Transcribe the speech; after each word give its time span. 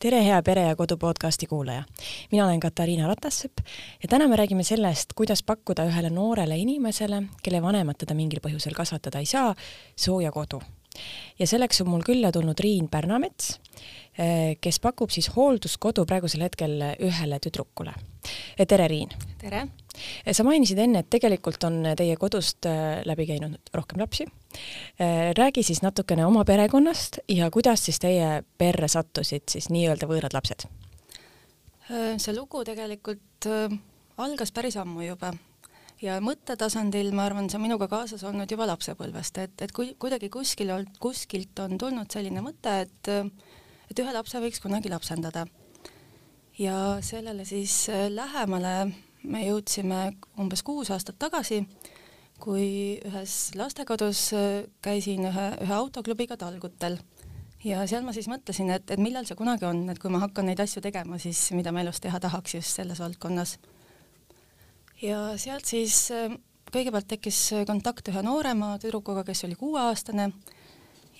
tere, 0.00 0.22
hea 0.24 0.42
Pere 0.42 0.62
ja 0.62 0.76
Kodu 0.76 0.96
podcasti 0.96 1.46
kuulaja. 1.46 1.82
mina 2.32 2.44
olen 2.46 2.60
Katariina 2.60 3.06
Ratassepp 3.06 3.58
ja 4.02 4.08
täna 4.08 4.28
me 4.28 4.36
räägime 4.36 4.62
sellest, 4.62 5.12
kuidas 5.14 5.42
pakkuda 5.42 5.84
ühele 5.84 6.10
noorele 6.10 6.56
inimesele, 6.56 7.22
kelle 7.42 7.62
vanemad 7.62 8.00
teda 8.00 8.14
mingil 8.14 8.40
põhjusel 8.40 8.72
kasvatada 8.74 9.18
ei 9.18 9.26
saa, 9.26 9.54
sooja 9.96 10.32
kodu. 10.32 10.62
Ja 11.38 11.46
selleks 11.46 11.80
on 11.82 11.90
mul 11.92 12.04
külla 12.06 12.32
tulnud 12.32 12.58
Riin 12.60 12.88
Pärnamets, 12.88 13.58
eh, 14.18 14.56
kes 14.60 14.80
pakub 14.80 15.10
siis 15.10 15.30
hoolduskodu 15.36 16.04
praegusel 16.06 16.44
hetkel 16.46 16.76
ühele 16.98 17.40
tüdrukule. 17.40 17.94
tere, 18.68 18.88
Riin! 18.88 19.10
tere! 19.40 19.66
sa 20.32 20.44
mainisid 20.44 20.78
enne, 20.78 21.02
et 21.02 21.10
tegelikult 21.10 21.64
on 21.64 21.82
teie 21.96 22.16
kodust 22.16 22.66
läbi 23.04 23.26
käinud 23.26 23.72
rohkem 23.74 24.00
lapsi. 24.00 24.24
Räägi 25.36 25.62
siis 25.62 25.82
natukene 25.82 26.24
oma 26.26 26.44
perekonnast 26.44 27.18
ja 27.28 27.50
kuidas 27.50 27.84
siis 27.84 27.98
teie 28.00 28.42
perre 28.58 28.88
sattusid 28.88 29.48
siis 29.52 29.68
nii-öelda 29.68 30.08
võõrad 30.08 30.32
lapsed? 30.36 30.64
See 31.90 32.34
lugu 32.36 32.64
tegelikult 32.64 33.48
algas 34.16 34.52
päris 34.52 34.76
ammu 34.80 35.04
juba 35.04 35.34
ja 36.02 36.18
mõttetasandil 36.24 37.12
ma 37.16 37.26
arvan, 37.28 37.50
see 37.50 37.58
on 37.60 37.66
minuga 37.66 37.88
kaasas 37.90 38.24
olnud 38.24 38.50
juba 38.50 38.66
lapsepõlvest, 38.70 39.40
et, 39.42 39.56
et 39.66 39.72
kui 39.76 39.94
kuidagi 40.00 40.30
kuskil 40.32 40.72
kuskilt 41.00 41.58
on 41.64 41.78
tulnud 41.78 42.10
selline 42.12 42.44
mõte, 42.44 42.80
et 42.86 43.12
et 43.90 43.98
ühe 43.98 44.12
lapse 44.14 44.38
võiks 44.38 44.62
kunagi 44.62 44.90
lapsendada. 44.92 45.46
ja 46.58 46.98
sellele 47.02 47.44
siis 47.44 47.88
lähemale 48.08 48.92
me 49.24 49.44
jõudsime 49.44 50.12
umbes 50.40 50.62
kuus 50.62 50.90
aastat 50.90 51.18
tagasi, 51.18 51.64
kui 52.40 53.00
ühes 53.04 53.52
lastekodus 53.56 54.30
äh, 54.32 54.62
käisin 54.82 55.26
ühe, 55.28 55.46
ühe 55.60 55.74
autoklubiga 55.76 56.38
talgutel 56.40 56.96
ja 57.64 57.82
seal 57.88 58.06
ma 58.06 58.14
siis 58.16 58.30
mõtlesin, 58.30 58.70
et, 58.72 58.88
et 58.90 59.00
millal 59.00 59.26
see 59.28 59.36
kunagi 59.36 59.66
on, 59.68 59.84
et 59.92 60.00
kui 60.00 60.12
ma 60.12 60.22
hakkan 60.24 60.48
neid 60.48 60.60
asju 60.62 60.82
tegema, 60.84 61.18
siis 61.20 61.50
mida 61.56 61.72
ma 61.74 61.84
elus 61.84 62.00
teha 62.00 62.20
tahaks 62.22 62.56
just 62.56 62.80
selles 62.80 63.02
valdkonnas. 63.02 63.58
Ja 65.02 65.20
sealt 65.40 65.64
siis 65.64 66.10
äh, 66.14 66.32
kõigepealt 66.72 67.08
tekkis 67.10 67.42
kontakt 67.66 68.08
ühe 68.08 68.22
noorema 68.22 68.76
tüdrukuga, 68.78 69.24
kes 69.24 69.44
oli 69.48 69.58
kuueaastane. 69.58 70.30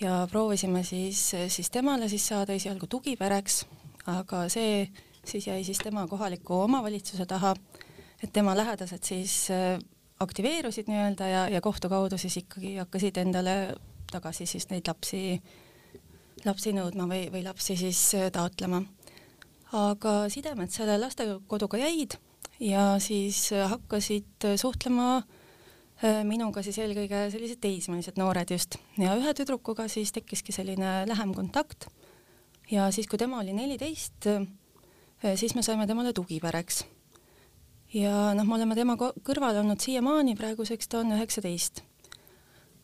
Ja 0.00 0.26
proovisime 0.30 0.80
siis, 0.84 1.34
siis 1.52 1.68
temale 1.70 2.08
siis 2.08 2.24
saada 2.28 2.54
esialgu 2.56 2.86
tugipereks, 2.88 3.66
aga 4.08 4.46
see 4.48 4.86
siis 5.28 5.46
jäi 5.50 5.60
siis 5.64 5.78
tema 5.84 6.06
kohaliku 6.08 6.62
omavalitsuse 6.64 7.26
taha 7.28 7.52
et 8.22 8.32
tema 8.32 8.54
lähedased 8.56 9.04
siis 9.04 9.48
äh, 9.50 9.78
aktiveerusid 10.20 10.88
nii-öelda 10.90 11.28
ja, 11.28 11.48
ja 11.48 11.60
kohtu 11.60 11.88
kaudu 11.88 12.18
siis 12.18 12.36
ikkagi 12.42 12.76
hakkasid 12.76 13.16
endale 13.16 13.74
tagasi 14.10 14.46
siis 14.46 14.68
neid 14.70 14.88
lapsi, 14.88 15.40
lapsi 16.44 16.74
nõudma 16.76 17.06
või, 17.08 17.28
või 17.32 17.44
lapsi 17.46 17.76
siis 17.80 18.02
äh, 18.18 18.28
taotlema. 18.32 18.82
aga 19.72 20.28
sidemed 20.28 20.72
selle 20.74 20.98
lastekoduga 20.98 21.78
jäid 21.78 22.18
ja 22.60 22.84
siis 23.02 23.50
äh, 23.56 23.68
hakkasid 23.70 24.48
suhtlema 24.60 25.22
minuga 26.24 26.62
siis 26.64 26.78
eelkõige 26.80 27.26
sellised 27.28 27.58
teismelised 27.60 28.16
noored 28.16 28.48
just 28.48 28.78
ja 28.96 29.12
ühe 29.20 29.34
tüdrukuga 29.36 29.84
siis 29.92 30.14
tekkiski 30.16 30.54
selline 30.56 31.02
lähem 31.04 31.34
kontakt 31.36 31.90
ja 32.70 32.86
siis, 32.88 33.04
kui 33.04 33.20
tema 33.20 33.42
oli 33.42 33.52
neliteist, 33.52 34.24
siis 35.36 35.52
me 35.52 35.60
saime 35.66 35.84
temale 35.90 36.14
tugipereks 36.16 36.80
ja 37.94 38.32
noh, 38.36 38.46
me 38.46 38.56
oleme 38.58 38.76
tema 38.78 38.96
kõrval 38.98 39.62
olnud 39.62 39.82
siiamaani, 39.82 40.36
praeguseks 40.38 40.90
ta 40.90 41.00
on 41.02 41.14
üheksateist. 41.16 41.84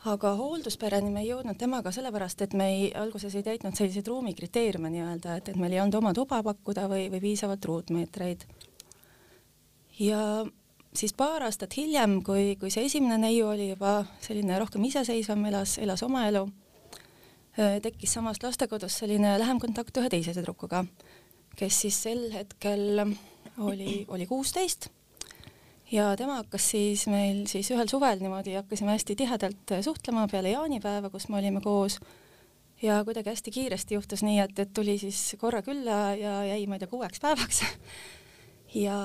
aga 0.06 0.36
hoolduspereni 0.38 1.10
me 1.10 1.24
ei 1.24 1.32
jõudnud 1.32 1.58
temaga 1.58 1.90
sellepärast, 1.90 2.42
et 2.44 2.52
me 2.54 2.68
ei, 2.70 2.82
alguses 2.94 3.34
ei 3.34 3.42
täitnud 3.42 3.74
selliseid 3.74 4.06
ruumikriteeriume 4.06 4.90
nii-öelda, 4.92 5.36
et, 5.40 5.48
et 5.50 5.56
meil 5.58 5.74
ei 5.74 5.80
olnud 5.82 5.98
oma 5.98 6.12
tuba 6.14 6.42
pakkuda 6.46 6.86
või, 6.90 7.08
või 7.10 7.20
piisavalt 7.24 7.64
ruutmeetreid. 7.64 8.44
Ja 9.98 10.46
siis 10.96 11.14
paar 11.16 11.44
aastat 11.46 11.76
hiljem, 11.76 12.20
kui, 12.24 12.56
kui 12.60 12.70
see 12.72 12.86
esimene 12.88 13.18
neiu 13.20 13.48
oli 13.50 13.70
juba 13.70 13.98
selline 14.24 14.58
rohkem 14.60 14.84
iseseisvam, 14.88 15.44
elas, 15.50 15.76
elas 15.82 16.02
oma 16.06 16.26
elu, 16.28 16.46
tekkis 17.82 18.16
samast 18.18 18.44
lastekodus 18.44 18.98
selline 19.02 19.36
lähem 19.40 19.60
kontakt 19.60 19.96
ühe 19.96 20.10
teise 20.12 20.34
tüdrukuga, 20.36 20.84
kes 21.56 21.80
siis 21.86 22.02
sel 22.08 22.28
hetkel 22.34 23.04
oli, 23.58 24.04
oli 24.08 24.28
kuusteist. 24.28 24.90
Ja 25.92 26.10
tema 26.18 26.40
hakkas 26.40 26.64
siis 26.72 27.06
meil 27.06 27.44
siis 27.46 27.68
ühel 27.70 27.88
suvel 27.88 28.18
niimoodi 28.18 28.56
hakkasime 28.58 28.96
hästi 28.96 29.14
tihedalt 29.16 29.74
suhtlema 29.86 30.26
peale 30.28 30.50
jaanipäeva, 30.50 31.12
kus 31.12 31.28
me 31.30 31.38
olime 31.38 31.62
koos. 31.62 32.00
Ja 32.82 32.98
kuidagi 33.06 33.30
hästi 33.30 33.50
kiiresti 33.54 33.94
juhtus 33.94 34.24
nii, 34.26 34.40
et, 34.42 34.58
et 34.58 34.72
tuli 34.74 34.98
siis 34.98 35.36
korra 35.40 35.62
külla 35.64 36.16
ja 36.18 36.40
jäi, 36.44 36.66
ma 36.66 36.76
ei 36.76 36.82
tea, 36.82 36.90
kuueks 36.90 37.22
päevaks 37.22 37.62
ja, 38.74 38.98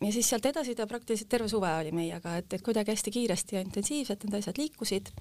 ja 0.00 0.12
siis 0.12 0.28
sealt 0.28 0.46
edasi 0.46 0.74
ta 0.74 0.86
praktiliselt 0.86 1.28
terve 1.28 1.48
suve 1.48 1.70
oli 1.80 1.92
meiega, 1.92 2.36
et, 2.40 2.52
et 2.52 2.62
kuidagi 2.62 2.94
hästi 2.94 3.10
kiiresti 3.14 3.56
ja 3.56 3.64
intensiivselt 3.64 4.24
need 4.24 4.38
asjad 4.40 4.58
liikusid. 4.58 5.12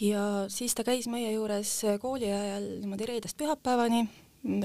ja 0.00 0.24
siis 0.48 0.74
ta 0.74 0.84
käis 0.84 1.08
meie 1.08 1.32
juures 1.32 1.82
kooli 2.00 2.32
ajal 2.32 2.68
niimoodi 2.80 3.06
reedest 3.06 3.36
pühapäevani 3.36 4.06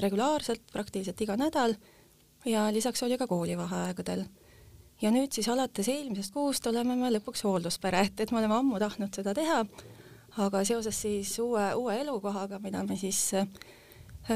regulaarselt, 0.00 0.62
praktiliselt 0.72 1.20
iga 1.20 1.36
nädal. 1.36 1.74
Ja 2.46 2.72
lisaks 2.72 3.02
oli 3.02 3.18
ka 3.18 3.26
koolivaheaegadel. 3.26 4.24
Ja 5.02 5.10
nüüd 5.12 5.34
siis 5.34 5.48
alates 5.52 5.88
eelmisest 5.92 6.32
kuust 6.32 6.66
oleme 6.66 6.94
me 6.96 7.10
lõpuks 7.12 7.42
hoolduspere, 7.44 8.06
et, 8.06 8.20
et 8.20 8.30
me 8.32 8.38
oleme 8.40 8.56
ammu 8.56 8.78
tahtnud 8.80 9.12
seda 9.12 9.34
teha, 9.36 9.64
aga 10.40 10.62
seoses 10.64 10.96
siis 11.02 11.34
uue, 11.42 11.66
uue 11.76 11.98
elukohaga, 12.00 12.58
mida 12.62 12.80
me 12.86 12.96
siis 12.96 13.18
äh, 13.36 13.44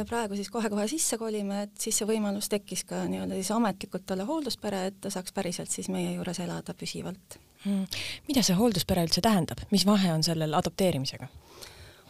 praegu 0.09 0.39
siis 0.39 0.51
kohe-kohe 0.53 0.87
sisse 0.89 1.19
kolime, 1.19 1.65
et 1.67 1.77
siis 1.83 2.01
see 2.01 2.09
võimalus 2.09 2.51
tekkis 2.53 2.85
ka 2.89 3.03
nii-öelda 3.11 3.39
siis 3.39 3.51
ametlikult 3.55 4.11
olla 4.15 4.27
hoolduspere, 4.29 4.87
et 4.91 5.01
ta 5.01 5.13
saaks 5.13 5.35
päriselt 5.37 5.71
siis 5.71 5.91
meie 5.93 6.15
juures 6.15 6.41
elada 6.45 6.75
püsivalt 6.75 7.39
hmm.. 7.65 8.01
mida 8.29 8.45
see 8.47 8.59
hoolduspere 8.59 9.05
üldse 9.09 9.25
tähendab, 9.25 9.63
mis 9.75 9.87
vahe 9.87 10.13
on 10.15 10.25
sellel 10.27 10.55
adopteerimisega? 10.61 11.29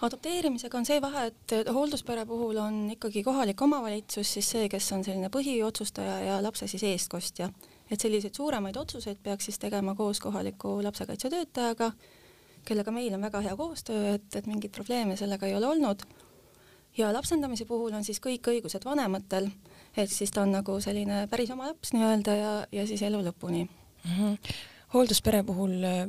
adopteerimisega 0.06 0.78
on 0.78 0.88
see 0.88 1.00
vahe, 1.02 1.26
et 1.32 1.56
hoolduspere 1.72 2.24
puhul 2.28 2.60
on 2.60 2.86
ikkagi 2.96 3.24
kohalik 3.24 3.62
omavalitsus 3.62 4.36
siis 4.36 4.54
see, 4.56 4.68
kes 4.72 4.92
on 4.96 5.04
selline 5.04 5.32
põhiotsustaja 5.32 6.22
ja 6.28 6.40
lapse 6.44 6.68
siis 6.68 6.86
eestkostja 6.92 7.50
et 7.90 8.00
selliseid 8.00 8.34
suuremaid 8.36 8.76
otsuseid 8.78 9.18
peaks 9.22 9.50
siis 9.50 9.58
tegema 9.58 9.94
koos 9.98 10.20
kohaliku 10.20 10.78
lapsekaitsetöötajaga, 10.84 11.90
kellega 12.64 12.94
meil 12.94 13.14
on 13.14 13.26
väga 13.26 13.40
hea 13.46 13.56
koostöö, 13.56 14.14
et, 14.14 14.28
et 14.36 14.46
mingeid 14.46 14.72
probleeme 14.74 15.16
sellega 15.16 15.46
ei 15.46 15.56
ole 15.58 15.66
olnud. 15.66 16.04
Ja 16.98 17.12
lapsendamise 17.12 17.64
puhul 17.68 17.94
on 17.94 18.04
siis 18.04 18.20
kõik 18.20 18.48
õigused 18.52 18.84
vanematel, 18.84 19.50
ehk 19.96 20.10
siis 20.12 20.30
ta 20.34 20.42
on 20.42 20.52
nagu 20.56 20.80
selline 20.80 21.26
päris 21.30 21.50
oma 21.54 21.70
laps 21.70 21.94
nii-öelda 21.94 22.36
ja, 22.36 22.52
ja 22.72 22.86
siis 22.86 23.02
elu 23.06 23.22
lõpuni 23.30 23.64
mm. 23.66 24.18
-hmm 24.18 24.68
hoolduspere 24.94 25.42
puhul 25.46 25.84
äh, 25.84 26.08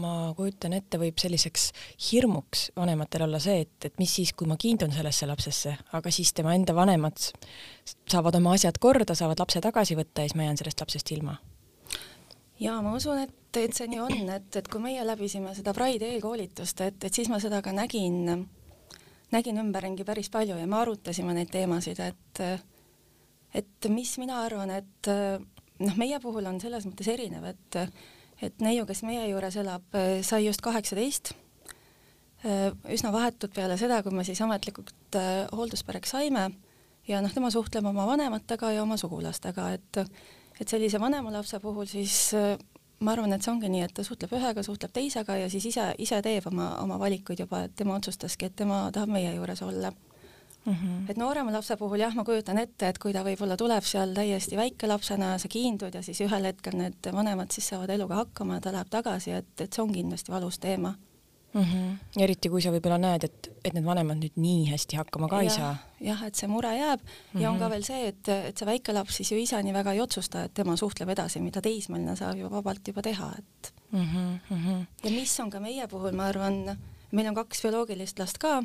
ma 0.00 0.32
kujutan 0.36 0.74
ette, 0.76 1.00
võib 1.00 1.18
selliseks 1.20 1.70
hirmuks 2.10 2.68
vanematel 2.76 3.24
olla 3.28 3.40
see, 3.42 3.62
et, 3.64 3.76
et 3.88 3.94
mis 4.00 4.14
siis, 4.20 4.34
kui 4.36 4.48
ma 4.48 4.58
kiindun 4.60 4.92
sellesse 4.92 5.28
lapsesse, 5.28 5.74
aga 5.96 6.12
siis 6.12 6.34
tema 6.36 6.54
enda 6.56 6.74
vanemad 6.76 7.16
saavad 8.08 8.36
oma 8.40 8.52
asjad 8.58 8.78
korda, 8.80 9.16
saavad 9.18 9.40
lapse 9.40 9.62
tagasi 9.64 9.96
võtta 9.98 10.24
ja 10.24 10.28
siis 10.28 10.36
ma 10.38 10.48
jään 10.48 10.60
sellest 10.60 10.84
lapsest 10.84 11.14
ilma. 11.16 11.38
ja 12.60 12.76
ma 12.82 12.94
usun, 12.96 13.24
et, 13.24 13.56
et 13.56 13.74
see 13.74 13.88
nii 13.88 14.04
on, 14.04 14.30
et, 14.36 14.60
et 14.60 14.68
kui 14.68 14.82
meie 14.82 15.06
läbisime 15.06 15.54
seda 15.56 15.74
Pride 15.76 16.12
eelkoolitust, 16.12 16.84
et, 16.84 17.04
et 17.04 17.14
siis 17.14 17.32
ma 17.32 17.40
seda 17.40 17.62
ka 17.64 17.72
nägin, 17.72 18.48
nägin 19.34 19.60
ümberringi 19.60 20.06
päris 20.08 20.30
palju 20.32 20.56
ja 20.58 20.66
me 20.66 20.78
arutasime 20.80 21.34
neid 21.36 21.50
teemasid, 21.52 22.00
et 22.00 22.42
et 23.54 23.88
mis 23.88 24.10
mina 24.20 24.42
arvan, 24.44 24.70
et 24.70 25.08
noh, 25.08 25.98
meie 26.00 26.20
puhul 26.20 26.46
on 26.50 26.60
selles 26.60 26.86
mõttes 26.88 27.08
erinev, 27.12 27.44
et 27.48 27.82
et 28.42 28.60
neiu, 28.62 28.84
kes 28.86 29.02
meie 29.02 29.24
juures 29.26 29.56
elab, 29.58 29.96
sai 30.22 30.44
just 30.44 30.62
kaheksateist, 30.62 31.32
üsna 32.94 33.10
vahetult 33.10 33.54
peale 33.56 33.74
seda, 33.80 33.98
kui 34.04 34.14
me 34.14 34.22
siis 34.24 34.38
ametlikult 34.44 35.18
hoolduspereks 35.50 36.14
saime 36.14 36.44
ja 37.08 37.22
noh, 37.24 37.32
tema 37.34 37.50
suhtleb 37.50 37.88
oma 37.88 38.06
vanematega 38.06 38.72
ja 38.76 38.84
oma 38.84 38.98
sugulastega, 39.00 39.72
et 39.74 40.02
et 40.58 40.66
sellise 40.66 40.98
vanema 40.98 41.30
lapse 41.30 41.60
puhul 41.62 41.86
siis 41.86 42.32
ma 43.00 43.12
arvan, 43.12 43.32
et 43.32 43.44
see 43.44 43.52
ongi 43.52 43.70
nii, 43.70 43.84
et 43.86 43.94
ta 43.94 44.04
suhtleb 44.06 44.32
ühega, 44.38 44.62
suhtleb 44.66 44.92
teisega 44.94 45.36
ja 45.38 45.48
siis 45.50 45.68
ise, 45.70 45.86
ise 45.98 46.20
teeb 46.22 46.46
oma, 46.50 46.72
oma 46.82 46.98
valikuid 46.98 47.44
juba, 47.44 47.64
et 47.68 47.74
tema 47.78 47.96
otsustaski, 47.98 48.50
et 48.50 48.56
tema 48.58 48.88
tahab 48.94 49.12
meie 49.14 49.34
juures 49.34 49.62
olla 49.62 49.92
mm. 50.64 50.72
-hmm. 50.72 51.10
et 51.10 51.16
noorema 51.16 51.52
lapse 51.52 51.76
puhul 51.76 52.00
jah, 52.00 52.14
ma 52.14 52.24
kujutan 52.24 52.58
ette, 52.58 52.88
et 52.88 52.98
kui 52.98 53.12
ta 53.12 53.24
võib-olla 53.24 53.56
tuleb 53.56 53.84
seal 53.84 54.14
täiesti 54.14 54.56
väikelapsena, 54.56 55.38
sa 55.38 55.48
kiindud 55.48 55.94
ja 55.94 56.02
siis 56.02 56.20
ühel 56.20 56.44
hetkel 56.44 56.76
need 56.78 57.12
vanemad 57.12 57.50
siis 57.50 57.68
saavad 57.68 57.90
eluga 57.90 58.14
hakkama 58.14 58.54
ja 58.54 58.60
ta 58.60 58.72
läheb 58.72 58.90
tagasi, 58.90 59.30
et, 59.30 59.60
et 59.60 59.72
see 59.72 59.82
on 59.82 59.92
kindlasti 59.92 60.32
valus 60.32 60.58
teema 60.58 60.94
mm. 61.54 61.62
-hmm. 61.62 62.22
eriti 62.24 62.48
kui 62.48 62.62
sa 62.62 62.72
võib-olla 62.74 62.98
näed, 62.98 63.24
et, 63.24 63.50
et 63.64 63.74
need 63.74 63.84
vanemad 63.84 64.20
nüüd 64.20 64.36
nii 64.36 64.70
hästi 64.70 65.00
hakkama 65.00 65.28
ka 65.28 65.42
ja, 65.42 65.50
ei 65.50 65.56
saa. 65.56 65.76
jah, 66.00 66.24
et 66.26 66.34
see 66.34 66.48
mure 66.48 66.72
jääb 66.76 67.00
mm 67.00 67.08
-hmm. 67.08 67.42
ja 67.42 67.50
on 67.50 67.58
ka 67.58 67.64
mhm. 67.64 67.72
veel 67.72 67.84
see, 67.84 68.08
et, 68.08 68.28
et 68.28 68.58
see 68.58 68.66
väike 68.66 68.92
laps 68.92 69.16
siis 69.16 69.32
ju 69.32 69.38
ise 69.38 69.62
nii 69.62 69.72
väga 69.72 69.92
ei 69.92 70.00
otsusta, 70.00 70.44
et 70.44 70.54
tema 70.54 70.76
suhtleb 70.76 71.08
edasi, 71.08 71.40
mida 71.40 71.60
teismeline 71.60 72.16
saab 72.16 72.36
ju 72.36 72.50
vabalt 72.50 72.88
juba 72.88 73.02
teha, 73.02 73.32
et 73.38 73.72
mm. 73.92 74.08
-hmm. 74.50 74.86
ja 75.04 75.10
mis 75.10 75.40
on 75.40 75.50
ka 75.50 75.60
meie 75.60 75.88
puhul, 75.88 76.12
ma 76.12 76.26
arvan, 76.26 76.78
meil 77.10 77.28
on 77.28 77.34
kaks 77.34 77.62
bioloogilist 77.62 78.18
last 78.18 78.38
ka, 78.38 78.64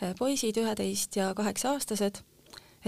Äh, 0.00 0.14
poisid, 0.16 0.56
üheteist 0.56 1.16
ja 1.18 1.30
kaheksa-aastased 1.36 2.22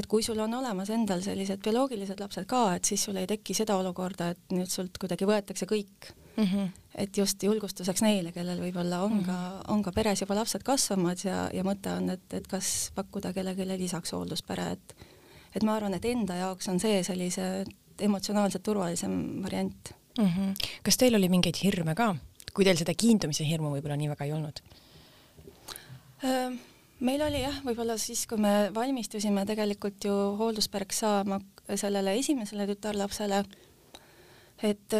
et 0.00 0.06
kui 0.08 0.22
sul 0.24 0.38
on 0.40 0.54
olemas 0.56 0.88
endal 0.94 1.20
sellised 1.20 1.60
bioloogilised 1.60 2.20
lapsed 2.22 2.46
ka, 2.48 2.62
et 2.78 2.88
siis 2.88 3.02
sul 3.04 3.18
ei 3.20 3.28
teki 3.28 3.52
seda 3.58 3.76
olukorda, 3.76 4.30
et 4.32 4.54
nüüd 4.56 4.70
sult 4.72 4.96
kuidagi 5.00 5.28
võetakse 5.28 5.68
kõik 5.68 6.08
mm. 6.36 6.44
-hmm. 6.44 6.68
et 6.94 7.16
just 7.16 7.42
julgustuseks 7.42 8.02
neile, 8.02 8.32
kellel 8.32 8.60
võib-olla 8.60 9.02
on 9.04 9.12
mm 9.12 9.20
-hmm. 9.20 9.26
ka, 9.26 9.72
on 9.72 9.82
ka 9.82 9.92
peres 9.92 10.20
juba 10.20 10.34
lapsed 10.34 10.62
kasvamas 10.62 11.24
ja, 11.24 11.48
ja 11.52 11.64
mõte 11.64 11.96
on, 11.96 12.10
et, 12.10 12.26
et 12.32 12.46
kas 12.46 12.90
pakkuda 12.94 13.32
kellelegi 13.32 13.78
lisaks 13.78 14.12
hoolduspere, 14.12 14.72
et 14.72 14.94
et 15.54 15.62
ma 15.62 15.74
arvan, 15.76 15.94
et 15.94 16.04
enda 16.04 16.34
jaoks 16.34 16.68
on 16.68 16.80
see 16.80 17.02
sellise 17.04 17.64
emotsionaalselt 18.00 18.62
turvalisem 18.62 19.42
variant 19.42 19.94
mm. 20.18 20.26
-hmm. 20.26 20.54
kas 20.82 20.96
teil 20.96 21.14
oli 21.14 21.28
mingeid 21.28 21.56
hirme 21.62 21.94
ka, 21.94 22.14
kui 22.54 22.64
teil 22.64 22.76
seda 22.76 22.94
kiindumise 22.94 23.48
hirmu 23.48 23.74
võib-olla 23.76 23.96
nii 23.96 24.08
väga 24.08 24.24
ei 24.24 24.32
olnud? 24.32 24.62
meil 27.00 27.22
oli 27.22 27.40
jah, 27.42 27.56
võib-olla 27.66 27.96
siis, 27.98 28.26
kui 28.30 28.38
me 28.38 28.70
valmistusime 28.74 29.46
tegelikult 29.46 30.04
ju 30.04 30.12
hoolduspereks 30.38 30.98
saama 30.98 31.40
sellele 31.74 32.14
esimesele 32.18 32.66
tütarlapsele, 32.66 33.42
et 34.62 34.94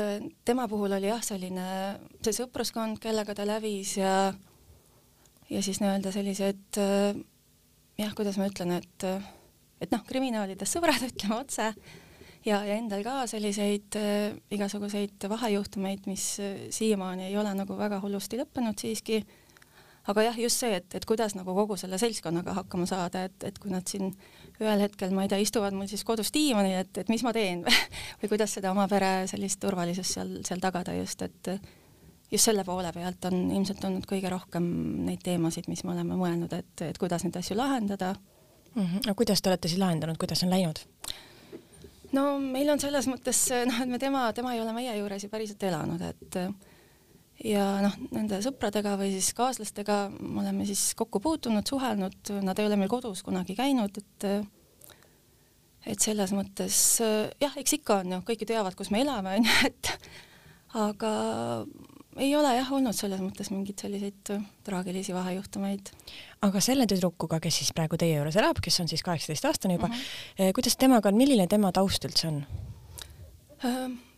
tema 0.44 0.68
puhul 0.70 0.96
oli 0.96 1.10
jah, 1.10 1.20
selline 1.22 1.66
see 2.24 2.34
sõpruskond, 2.34 2.98
kellega 3.02 3.34
ta 3.34 3.46
lävis 3.46 3.96
ja 3.98 4.32
ja 5.52 5.62
siis 5.62 5.82
nii-öelda 5.82 6.12
sellised 6.14 6.78
jah, 6.78 8.14
kuidas 8.16 8.38
ma 8.40 8.48
ütlen, 8.48 8.78
et 8.80 9.06
et 9.82 9.92
noh, 9.92 10.02
kriminaalidest 10.06 10.78
sõbrad, 10.78 11.02
ütleme 11.10 11.38
otse, 11.40 11.72
ja, 12.46 12.62
ja 12.66 12.76
endal 12.76 13.04
ka 13.06 13.22
selliseid 13.30 13.98
äh, 13.98 14.34
igasuguseid 14.54 15.28
vahejuhtumeid, 15.30 16.06
mis 16.10 16.26
äh, 16.42 16.66
siiamaani 16.74 17.28
ei 17.30 17.38
ole 17.40 17.54
nagu 17.58 17.76
väga 17.78 18.00
hullusti 18.02 18.40
lõppenud 18.40 18.78
siiski, 18.82 19.22
aga 20.10 20.24
jah, 20.26 20.38
just 20.38 20.62
see, 20.62 20.76
et, 20.80 20.88
et 20.98 21.04
kuidas 21.06 21.36
nagu 21.38 21.54
kogu 21.54 21.76
selle 21.80 21.98
seltskonnaga 22.00 22.56
hakkama 22.56 22.86
saada, 22.90 23.26
et, 23.28 23.36
et 23.46 23.58
kui 23.62 23.70
nad 23.70 23.86
siin 23.88 24.10
ühel 24.60 24.82
hetkel, 24.82 25.12
ma 25.14 25.26
ei 25.26 25.30
tea, 25.30 25.38
istuvad 25.42 25.74
mul 25.76 25.88
siis 25.90 26.02
kodus 26.06 26.32
diivanil, 26.34 26.74
et, 26.82 27.02
et 27.04 27.12
mis 27.12 27.22
ma 27.26 27.32
teen 27.36 27.62
või 28.22 28.32
kuidas 28.32 28.58
seda 28.58 28.72
oma 28.74 28.88
pere 28.90 29.28
sellist 29.30 29.60
turvalisust 29.62 30.18
seal, 30.18 30.34
seal 30.46 30.62
tagada 30.62 30.94
just, 30.98 31.22
et 31.22 31.52
just 32.32 32.48
selle 32.48 32.64
poole 32.64 32.92
pealt 32.94 33.30
on 33.30 33.44
ilmselt 33.52 33.84
olnud 33.88 34.06
kõige 34.08 34.30
rohkem 34.32 34.66
neid 35.06 35.22
teemasid, 35.24 35.68
mis 35.70 35.84
me 35.84 35.94
oleme 35.94 36.18
mõelnud, 36.18 36.54
et, 36.56 36.86
et 36.88 36.98
kuidas 37.00 37.26
neid 37.26 37.36
asju 37.38 37.56
lahendada 37.58 38.14
mm. 38.74 38.82
-hmm. 38.82 39.06
no 39.06 39.14
kuidas 39.14 39.42
te 39.42 39.50
olete 39.50 39.68
siis 39.68 39.80
lahendanud, 39.80 40.18
kuidas 40.18 40.42
on 40.42 40.50
läinud? 40.50 40.82
no 42.12 42.38
meil 42.38 42.70
on 42.70 42.80
selles 42.80 43.08
mõttes 43.08 43.46
noh, 43.66 43.80
et 43.82 43.88
me 43.88 43.98
tema, 43.98 44.32
tema 44.32 44.54
ei 44.54 44.60
ole 44.60 44.72
meie 44.72 44.96
juures 44.98 45.24
ju 45.24 45.28
päriselt 45.28 45.62
elanud, 45.62 46.00
et 46.00 46.40
ja 47.44 47.66
noh, 47.82 47.94
nende 48.14 48.40
sõpradega 48.44 48.96
või 49.00 49.12
siis 49.14 49.32
kaaslastega 49.38 49.98
me 50.14 50.42
oleme 50.44 50.66
siis 50.68 50.92
kokku 50.98 51.20
puutunud, 51.22 51.66
suhelnud, 51.68 52.34
nad 52.44 52.58
ei 52.58 52.68
ole 52.68 52.78
meil 52.80 52.90
kodus 52.92 53.22
kunagi 53.26 53.56
käinud, 53.58 54.02
et 54.02 54.28
et 55.82 55.98
selles 55.98 56.30
mõttes 56.30 56.76
jah, 57.42 57.56
eks 57.58 57.78
ikka 57.80 58.02
on 58.02 58.14
ju, 58.16 58.20
kõik 58.28 58.44
ju 58.44 58.52
teavad, 58.52 58.76
kus 58.78 58.92
me 58.94 59.02
elame, 59.02 59.38
onju, 59.40 59.56
et 59.70 59.90
aga 60.78 61.10
ei 62.20 62.30
ole 62.36 62.52
jah 62.58 62.70
olnud 62.76 62.96
selles 62.96 63.22
mõttes 63.24 63.50
mingeid 63.52 63.82
selliseid 63.82 64.32
traagilisi 64.66 65.14
vahejuhtumeid. 65.16 65.90
aga 66.46 66.62
selle 66.64 66.86
tüdrukuga, 66.86 67.40
kes 67.42 67.62
siis 67.62 67.72
praegu 67.74 67.98
teie 68.00 68.18
juures 68.18 68.36
elab, 68.36 68.60
kes 68.62 68.80
on 68.84 68.90
siis 68.90 69.02
kaheksateistaastane 69.02 69.78
juba 69.78 69.88
mm, 69.88 69.94
-hmm. 70.38 70.54
kuidas 70.54 70.76
temaga 70.76 71.08
on, 71.08 71.16
milline 71.16 71.46
tema 71.46 71.72
taust 71.72 72.04
üldse 72.04 72.28
on? 72.28 72.44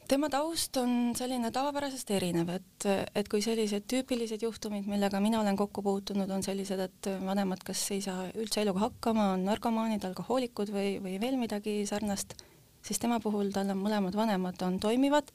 Tema 0.04 0.28
taust 0.28 0.76
on 0.76 1.14
selline 1.16 1.48
tavapärasest 1.48 2.10
erinev, 2.12 2.50
et, 2.52 2.86
et 3.16 3.28
kui 3.32 3.40
sellised 3.40 3.86
tüüpilised 3.88 4.42
juhtumid, 4.44 4.84
millega 4.84 5.16
mina 5.24 5.38
olen 5.40 5.56
kokku 5.56 5.80
puutunud, 5.86 6.28
on 6.28 6.44
sellised, 6.44 6.82
et 6.84 7.08
vanemad 7.24 7.64
kas 7.64 7.86
ei 7.94 8.02
saa 8.04 8.26
üldse 8.36 8.60
eluga 8.60 8.82
hakkama, 8.82 9.30
on 9.38 9.46
narkomaanid, 9.48 10.04
alkohoolikud 10.04 10.74
või, 10.76 10.98
või 11.00 11.16
veel 11.24 11.40
midagi 11.40 11.78
sarnast, 11.88 12.36
siis 12.84 13.00
tema 13.00 13.16
puhul 13.24 13.48
tal 13.56 13.72
on 13.72 13.80
mõlemad 13.80 14.20
vanemad 14.20 14.60
on 14.68 14.76
toimivad. 14.82 15.32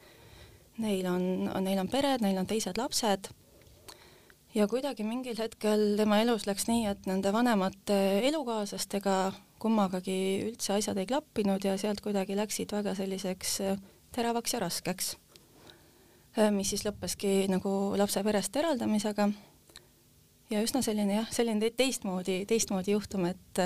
Neil 0.80 1.10
on, 1.10 1.28
neil 1.66 1.82
on 1.82 1.90
pered, 1.90 2.22
neil 2.22 2.38
on 2.38 2.48
teised 2.48 2.78
lapsed. 2.78 3.34
Ja 4.54 4.70
kuidagi 4.70 5.02
mingil 5.06 5.38
hetkel 5.42 5.96
tema 5.98 6.22
elus 6.22 6.46
läks 6.46 6.70
nii, 6.70 6.86
et 6.94 7.10
nende 7.10 7.34
vanemate 7.34 7.98
elukaaslastega 8.30 9.22
kummagagi 9.60 10.20
üldse 10.46 10.78
asjad 10.78 10.98
ei 11.02 11.10
klappinud 11.10 11.66
ja 11.66 11.74
sealt 11.78 12.06
kuidagi 12.06 12.38
läksid 12.38 12.72
väga 12.78 12.94
selliseks 12.98 13.62
äh, 13.66 13.82
teravaks 14.16 14.54
ja 14.54 14.64
raskeks. 14.64 15.14
Mis 16.56 16.70
siis 16.72 16.86
lõppeski 16.86 17.50
nagu 17.52 17.72
lapse 18.00 18.24
perest 18.24 18.56
eraldamisega. 18.56 19.30
ja 20.50 20.62
üsna 20.66 20.82
selline 20.82 21.16
jah, 21.16 21.32
selline 21.32 21.72
teistmoodi, 21.78 22.46
teistmoodi 22.50 22.92
juhtum, 22.92 23.26
et 23.26 23.64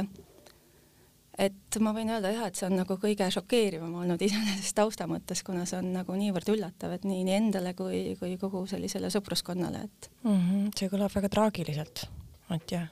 et 1.39 1.77
ma 1.81 1.93
võin 1.95 2.11
öelda 2.13 2.31
jah, 2.33 2.47
et 2.47 2.57
see 2.57 2.67
on 2.67 2.75
nagu 2.77 2.97
kõige 3.01 3.25
šokeerivam 3.33 3.93
olnud 4.03 4.21
iseenesest 4.21 4.75
tausta 4.77 5.07
mõttes, 5.09 5.41
kuna 5.45 5.65
see 5.69 5.79
on 5.79 5.91
nagu 5.95 6.15
niivõrd 6.17 6.53
üllatav, 6.53 6.93
et 6.97 7.07
nii, 7.09 7.23
nii 7.27 7.37
endale 7.39 7.73
kui, 7.77 8.03
kui 8.19 8.37
kogu 8.41 8.65
sellisele 8.69 9.09
sõpruskonnale, 9.13 9.83
et 9.87 10.09
mm. 10.23 10.39
-hmm, 10.39 10.71
see 10.77 10.93
kõlab 10.93 11.13
väga 11.15 11.29
traagiliselt, 11.33 12.05
Antje. 12.53 12.87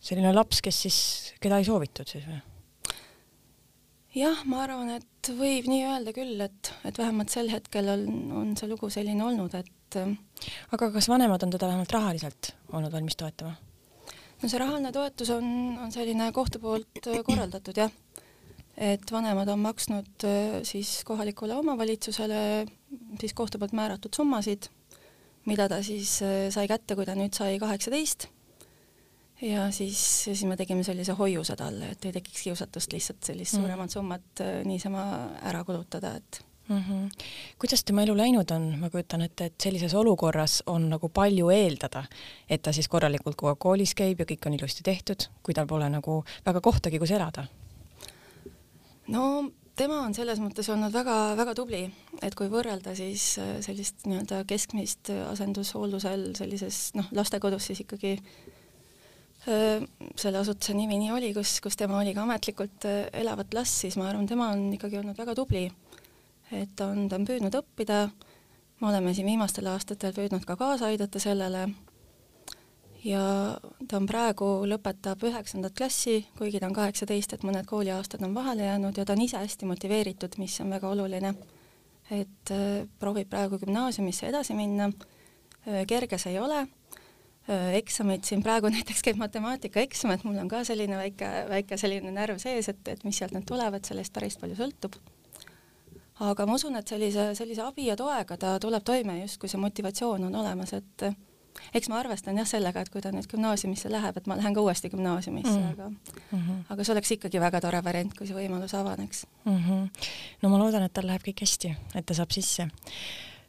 selline 0.00 0.32
laps, 0.32 0.62
kes 0.64 0.82
siis, 0.86 0.98
keda 1.40 1.58
ei 1.60 1.68
soovitud 1.68 2.08
siis 2.08 2.24
või? 2.26 2.40
Jah, 4.16 4.42
ma 4.48 4.64
arvan, 4.64 4.90
et 4.96 5.30
võib 5.36 5.68
nii 5.70 5.84
öelda 5.90 6.14
küll, 6.16 6.40
et, 6.40 6.72
et 6.88 6.98
vähemalt 6.98 7.32
sel 7.32 7.50
hetkel 7.52 7.92
on, 7.92 8.06
on 8.42 8.52
see 8.58 8.70
lugu 8.70 8.90
selline 8.92 9.24
olnud, 9.26 9.54
et 9.54 10.00
aga 10.74 10.90
kas 10.94 11.08
vanemad 11.10 11.44
on 11.46 11.52
teda 11.54 11.68
vähemalt 11.70 11.92
rahaliselt 11.94 12.52
olnud 12.72 12.92
valmis 12.92 13.16
toetama? 13.18 13.54
no 14.42 14.50
see 14.50 14.60
rahaline 14.60 14.92
toetus 14.92 15.30
on, 15.34 15.46
on 15.80 15.92
selline 15.94 16.30
kohtu 16.36 16.60
poolt 16.62 17.08
äh, 17.08 17.22
korraldatud 17.26 17.78
jah, 17.80 17.92
et 18.76 19.12
vanemad 19.12 19.48
on 19.52 19.62
maksnud 19.64 20.26
äh, 20.28 20.58
siis 20.68 20.98
kohalikule 21.08 21.56
omavalitsusele 21.56 22.40
siis 23.20 23.36
kohtu 23.36 23.60
poolt 23.60 23.76
määratud 23.76 24.16
summasid, 24.16 24.68
mida 25.48 25.68
ta 25.72 25.80
siis 25.86 26.18
äh, 26.24 26.48
sai 26.54 26.68
kätte, 26.68 26.98
kui 26.98 27.08
ta 27.08 27.16
nüüd 27.18 27.36
sai 27.36 27.60
kaheksateist. 27.62 28.28
Ja 29.42 29.70
siis, 29.70 30.24
siis 30.24 30.44
me 30.44 30.56
tegime 30.56 30.84
sellise 30.84 31.12
hoiuse 31.12 31.56
talle, 31.56 31.92
et 31.92 32.04
ei 32.04 32.12
tekiks 32.16 32.42
kiusatust 32.48 32.92
lihtsalt 32.92 33.24
sellist 33.24 33.56
mm. 33.56 33.64
suuremat 33.64 33.90
summat 33.90 34.44
niisama 34.64 35.06
ära 35.44 35.64
kulutada, 35.64 36.14
et 36.16 36.40
mm. 36.68 36.78
-hmm. 36.78 37.24
kuidas 37.58 37.84
tema 37.84 38.02
elu 38.02 38.16
läinud 38.16 38.50
on, 38.50 38.78
ma 38.78 38.90
kujutan 38.90 39.20
ette, 39.20 39.44
et 39.44 39.60
sellises 39.62 39.94
olukorras 39.94 40.62
on 40.66 40.88
nagu 40.90 41.08
palju 41.08 41.50
eeldada, 41.50 42.04
et 42.48 42.62
ta 42.62 42.72
siis 42.72 42.88
korralikult 42.88 43.36
kogu 43.36 43.48
aeg 43.48 43.58
koolis 43.58 43.94
käib 43.94 44.20
ja 44.20 44.26
kõik 44.26 44.46
on 44.46 44.54
ilusti 44.54 44.82
tehtud, 44.82 45.28
kui 45.42 45.54
tal 45.54 45.66
pole 45.66 45.88
nagu 45.90 46.24
väga 46.46 46.60
kohtagi, 46.60 46.98
kus 46.98 47.10
elada? 47.10 47.46
no 49.08 49.50
tema 49.76 50.00
on 50.00 50.14
selles 50.14 50.40
mõttes 50.40 50.68
olnud 50.72 50.92
väga-väga 50.92 51.54
tubli, 51.54 51.90
et 52.22 52.34
kui 52.34 52.48
võrrelda 52.48 52.94
siis 52.96 53.38
äh, 53.38 53.56
sellist 53.60 54.06
nii-öelda 54.06 54.44
keskmist 54.44 55.10
asendushooldusel 55.30 56.32
sellises 56.34 56.94
noh, 56.94 57.06
lastekodus 57.12 57.66
siis 57.66 57.84
ikkagi 57.84 58.16
äh, 58.16 58.55
selle 59.46 60.40
asutuse 60.40 60.74
nimi 60.74 60.98
nii 60.98 61.12
oli, 61.14 61.32
kus, 61.34 61.60
kus 61.62 61.78
tema 61.78 62.00
oli 62.00 62.14
ka 62.14 62.24
ametlikult 62.26 62.86
elavat 63.14 63.54
last, 63.54 63.82
siis 63.84 63.96
ma 64.00 64.08
arvan, 64.10 64.26
tema 64.26 64.50
on 64.54 64.68
ikkagi 64.74 64.98
olnud 64.98 65.18
väga 65.18 65.36
tubli. 65.38 65.68
Et 66.54 66.70
ta 66.78 66.88
on, 66.92 67.06
ta 67.10 67.18
on 67.18 67.26
püüdnud 67.26 67.54
õppida, 67.58 68.06
me 68.80 68.88
oleme 68.90 69.14
siin 69.14 69.26
viimastel 69.30 69.66
aastatel 69.70 70.14
püüdnud 70.16 70.46
ka 70.46 70.56
kaasa 70.58 70.90
aidata 70.90 71.22
sellele. 71.22 71.66
Ja 73.06 73.22
ta 73.86 74.00
on 74.00 74.06
praegu, 74.08 74.48
lõpetab 74.66 75.22
üheksandat 75.28 75.76
klassi, 75.78 76.24
kuigi 76.38 76.58
ta 76.58 76.66
on 76.66 76.74
kaheksateist, 76.74 77.36
et 77.36 77.44
mõned 77.46 77.66
kooliaastad 77.70 78.24
on 78.26 78.34
vahele 78.34 78.66
jäänud 78.66 78.98
ja 78.98 79.04
ta 79.06 79.14
on 79.14 79.22
ise 79.22 79.38
hästi 79.38 79.68
motiveeritud, 79.70 80.38
mis 80.42 80.58
on 80.64 80.74
väga 80.74 80.90
oluline. 80.90 81.34
et 82.10 82.50
proovib 83.02 83.26
praegu 83.26 83.58
gümnaasiumisse 83.58 84.28
edasi 84.28 84.54
minna. 84.54 84.90
Kerge 85.90 86.18
see 86.22 86.36
ei 86.36 86.38
ole 86.38 86.60
äh,, 87.48 87.74
eksamid 87.80 88.24
siin 88.24 88.42
praegu 88.46 88.70
näiteks 88.76 89.02
käib 89.06 89.20
matemaatikaeksam, 89.22 90.14
et 90.14 90.24
mul 90.24 90.38
on 90.42 90.48
ka 90.48 90.64
selline 90.64 90.98
väike, 91.00 91.30
väike 91.50 91.78
selline 91.80 92.14
närv 92.14 92.40
sees, 92.42 92.70
et, 92.72 92.82
et 92.88 93.04
mis 93.04 93.18
sealt 93.18 93.36
nüüd 93.36 93.46
tulevad, 93.48 93.84
sellest 93.86 94.14
päris 94.16 94.38
palju 94.40 94.58
sõltub 94.58 94.98
aga 96.24 96.46
ma 96.48 96.56
usun, 96.56 96.76
et 96.78 96.88
sellise, 96.88 97.30
sellise 97.36 97.64
abi 97.64 97.90
ja 97.90 97.96
toega 97.98 98.38
ta 98.40 98.56
tuleb 98.62 98.84
toime 98.86 99.20
just, 99.20 99.40
kui 99.40 99.50
see 99.52 99.60
motivatsioon 99.60 100.28
on 100.28 100.38
olemas, 100.40 100.72
et 100.76 101.08
eks 101.76 101.90
ma 101.92 102.00
arvestan 102.00 102.38
jah 102.40 102.48
sellega, 102.48 102.82
et 102.82 102.90
kui 102.92 103.02
ta 103.04 103.12
nüüd 103.14 103.28
gümnaasiumisse 103.30 103.90
läheb, 103.92 104.16
et 104.18 104.28
ma 104.30 104.36
lähen 104.38 104.56
ka 104.56 104.64
uuesti 104.64 104.90
gümnaasiumisse 104.92 105.54
mm., 105.54 105.68
aga 105.72 105.88
mm 105.90 106.40
-hmm. 106.40 106.58
aga 106.72 106.84
see 106.84 106.92
oleks 106.94 107.12
ikkagi 107.16 107.40
väga 107.40 107.60
tore 107.60 107.84
variant, 107.84 108.14
kui 108.18 108.26
see 108.26 108.36
võimalus 108.36 108.74
avaneks 108.76 109.26
mm. 109.44 109.56
-hmm. 109.56 110.08
no 110.42 110.48
ma 110.48 110.58
loodan, 110.58 110.82
et 110.82 110.92
tal 110.92 111.06
läheb 111.06 111.22
kõik 111.28 111.40
hästi, 111.44 111.74
et 111.94 112.06
ta 112.06 112.14
saab 112.14 112.30
sisse. 112.30 112.68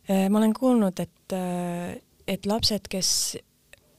Äh, 0.09 0.29
ma 0.29 0.37
olen 0.37 0.53
kuulnud, 0.53 0.99
et, 0.99 1.33
äh, 1.33 2.01
et 2.27 2.45
lapsed, 2.45 2.87
kes 2.89 3.37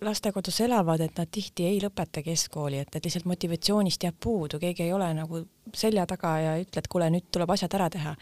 lastekodus 0.01 0.61
elavad, 0.61 1.01
et 1.01 1.17
nad 1.19 1.31
tihti 1.31 1.67
ei 1.67 1.81
lõpeta 1.83 2.23
keskkooli, 2.23 2.79
et, 2.85 2.95
et 2.95 3.05
lihtsalt 3.05 3.27
motivatsioonist 3.27 4.05
jääb 4.07 4.19
puudu, 4.21 4.61
keegi 4.63 4.87
ei 4.87 4.93
ole 4.95 5.09
nagu 5.17 5.43
selja 5.75 6.07
taga 6.07 6.37
ja 6.39 6.55
ütle, 6.61 6.83
et 6.83 6.91
kuule, 6.91 7.11
nüüd 7.11 7.27
tuleb 7.35 7.51
asjad 7.51 7.75
ära 7.75 7.91
teha. 7.91 8.15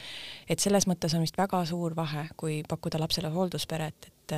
et 0.49 0.61
selles 0.61 0.89
mõttes 0.89 1.15
on 1.15 1.25
vist 1.27 1.39
väga 1.39 1.65
suur 1.69 1.97
vahe, 1.97 2.29
kui 2.37 2.63
pakkuda 2.69 3.01
lapsele 3.03 3.29
hooldusperet, 3.35 4.11
et 4.11 4.37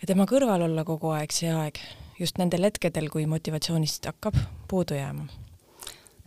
ja 0.00 0.06
tema 0.06 0.24
kõrval 0.26 0.64
olla 0.64 0.84
kogu 0.84 1.12
aeg 1.12 1.32
see 1.32 1.52
aeg, 1.52 1.80
just 2.18 2.38
nendel 2.38 2.70
hetkedel, 2.70 3.10
kui 3.12 3.26
motivatsioonist 3.26 4.12
hakkab 4.12 4.38
puudu 4.68 4.96
jääma 4.96 5.28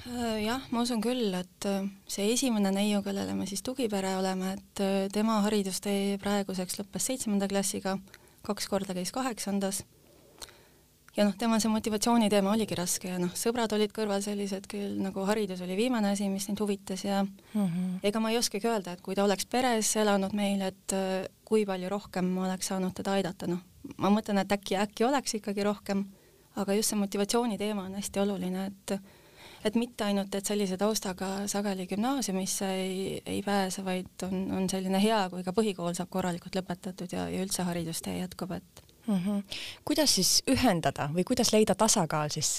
Äh, 0.08 0.44
jah, 0.46 0.62
ma 0.72 0.84
usun 0.86 1.02
küll, 1.04 1.34
et 1.36 1.66
äh, 1.68 1.88
see 2.08 2.30
esimene 2.32 2.70
neiu, 2.72 3.02
kellele 3.04 3.34
me 3.36 3.48
siis 3.50 3.64
tugipere 3.66 4.14
oleme, 4.16 4.54
et 4.56 4.82
äh, 4.84 5.08
tema 5.12 5.40
haridustee 5.44 6.16
praeguseks 6.22 6.78
lõppes 6.80 7.10
seitsmenda 7.10 7.50
klassiga, 7.52 7.98
kaks 8.48 8.68
korda 8.72 8.96
käis 8.98 9.14
kaheksandas. 9.16 9.84
ja 11.18 11.26
noh, 11.26 11.34
temal 11.38 11.62
see 11.62 11.72
motivatsiooni 11.74 12.30
teema 12.30 12.52
oligi 12.54 12.76
raske 12.78 13.10
ja 13.10 13.18
noh, 13.22 13.32
sõbrad 13.34 13.74
olid 13.74 13.94
kõrval 13.96 14.22
sellised 14.22 14.68
küll, 14.70 15.00
nagu 15.02 15.26
haridus 15.26 15.64
oli 15.66 15.78
viimane 15.80 16.12
asi, 16.14 16.30
mis 16.30 16.46
neid 16.50 16.60
huvitas 16.62 17.04
ja 17.06 17.24
mm 17.24 17.66
-hmm. 17.66 17.96
ega 18.04 18.20
ma 18.20 18.32
ei 18.32 18.38
oskagi 18.38 18.68
öelda, 18.68 18.94
et 18.94 19.02
kui 19.02 19.16
ta 19.16 19.24
oleks 19.24 19.46
peres 19.46 19.96
elanud 19.96 20.34
meil, 20.34 20.62
et 20.62 20.94
kui 21.46 21.66
palju 21.66 21.90
rohkem 21.90 22.26
ma 22.26 22.46
oleks 22.46 22.68
saanud 22.68 22.94
teda 22.94 23.18
aidata, 23.18 23.48
noh, 23.48 23.64
ma 23.98 24.10
mõtlen, 24.10 24.42
et 24.42 24.52
äkki, 24.52 24.78
äkki 24.78 25.04
oleks 25.08 25.34
ikkagi 25.34 25.64
rohkem, 25.64 26.06
aga 26.56 26.74
just 26.74 26.90
see 26.90 27.00
motivatsiooni 27.00 27.58
teema 27.58 27.84
on 27.84 27.96
hästi 27.96 28.20
oluline, 28.20 28.66
et 28.66 29.00
et 29.68 29.76
mitte 29.80 30.08
ainult, 30.08 30.34
et 30.36 30.46
sellise 30.46 30.78
taustaga 30.80 31.30
sageli 31.52 31.88
gümnaasiumisse 31.88 32.70
ei, 32.82 33.22
ei 33.26 33.42
pääse, 33.46 33.84
vaid 33.86 34.28
on, 34.28 34.48
on 34.58 34.70
selline 34.70 35.02
hea, 35.04 35.20
kui 35.34 35.44
ka 35.46 35.54
põhikool 35.56 35.96
saab 35.98 36.12
korralikult 36.14 36.56
lõpetatud 36.58 37.14
ja, 37.14 37.28
ja 37.32 37.44
üldse 37.44 37.66
haridustee 37.68 38.18
jätkub, 38.20 38.56
et 38.58 38.82
mm. 39.08 39.20
-hmm. 39.20 39.60
kuidas 39.86 40.16
siis 40.16 40.42
ühendada 40.48 41.10
või 41.14 41.28
kuidas 41.28 41.54
leida 41.54 41.76
tasakaal 41.76 42.34
siis 42.34 42.58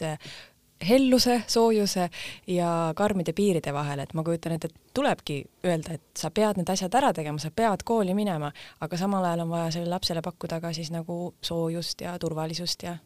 helluse, 0.88 1.42
soojuse 1.46 2.10
ja 2.46 2.92
karmide 2.96 3.32
piiride 3.32 3.72
vahel, 3.74 3.98
et 3.98 4.14
ma 4.14 4.22
kujutan 4.22 4.52
ette, 4.52 4.70
et 4.70 4.94
tulebki 4.94 5.44
öelda, 5.66 5.94
et 5.98 6.02
sa 6.16 6.30
pead 6.30 6.60
need 6.60 6.70
asjad 6.70 6.94
ära 6.94 7.12
tegema, 7.12 7.38
sa 7.42 7.50
pead 7.50 7.82
kooli 7.84 8.14
minema, 8.14 8.52
aga 8.80 8.96
samal 8.96 9.24
ajal 9.24 9.46
on 9.46 9.50
vaja 9.50 9.70
sellele 9.70 9.94
lapsele 9.94 10.22
pakkuda 10.22 10.60
ka 10.60 10.72
siis 10.72 10.90
nagu 10.94 11.34
soojust 11.42 12.00
ja 12.00 12.18
turvalisust 12.18 12.82
ja 12.82 12.96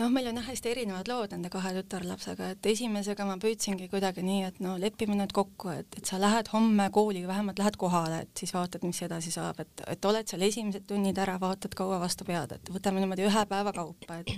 noh, 0.00 0.10
meil 0.10 0.28
on 0.30 0.38
jah 0.40 0.46
hästi 0.48 0.70
erinevad 0.70 1.08
lood 1.10 1.34
nende 1.34 1.50
kahe 1.52 1.70
tütarlapsega, 1.76 2.50
et 2.54 2.68
esimesega 2.70 3.26
ma 3.28 3.36
püüdsingi 3.42 3.88
kuidagi 3.92 4.24
nii, 4.26 4.40
et 4.48 4.60
no 4.64 4.74
lepime 4.80 5.16
nüüd 5.18 5.34
kokku, 5.36 5.70
et, 5.74 5.98
et 5.98 6.10
sa 6.10 6.18
lähed 6.20 6.50
homme 6.54 6.88
kooli, 6.94 7.24
vähemalt 7.28 7.60
lähed 7.62 7.78
kohale, 7.80 8.22
et 8.26 8.42
siis 8.42 8.54
vaatad, 8.56 8.86
mis 8.86 9.02
edasi 9.06 9.32
saab, 9.34 9.60
et, 9.62 9.84
et 9.94 10.08
oled 10.10 10.30
seal 10.30 10.46
esimesed 10.48 10.86
tunnid 10.90 11.18
ära, 11.22 11.36
vaatad, 11.42 11.76
kaua 11.78 12.00
vastu 12.02 12.26
pead, 12.28 12.56
et 12.58 12.72
võtame 12.74 13.04
niimoodi 13.04 13.28
ühe 13.28 13.44
päeva 13.50 13.74
kaupa, 13.76 14.18
et 14.22 14.34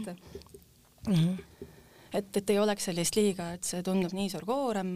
mm 1.06 1.14
-hmm. 1.14 1.62
et, 2.12 2.36
et 2.36 2.50
ei 2.50 2.58
oleks 2.58 2.90
sellist 2.90 3.16
liiga, 3.16 3.52
et 3.56 3.64
see 3.64 3.82
tundub 3.82 4.12
nii 4.12 4.28
suur 4.30 4.44
koorem 4.44 4.92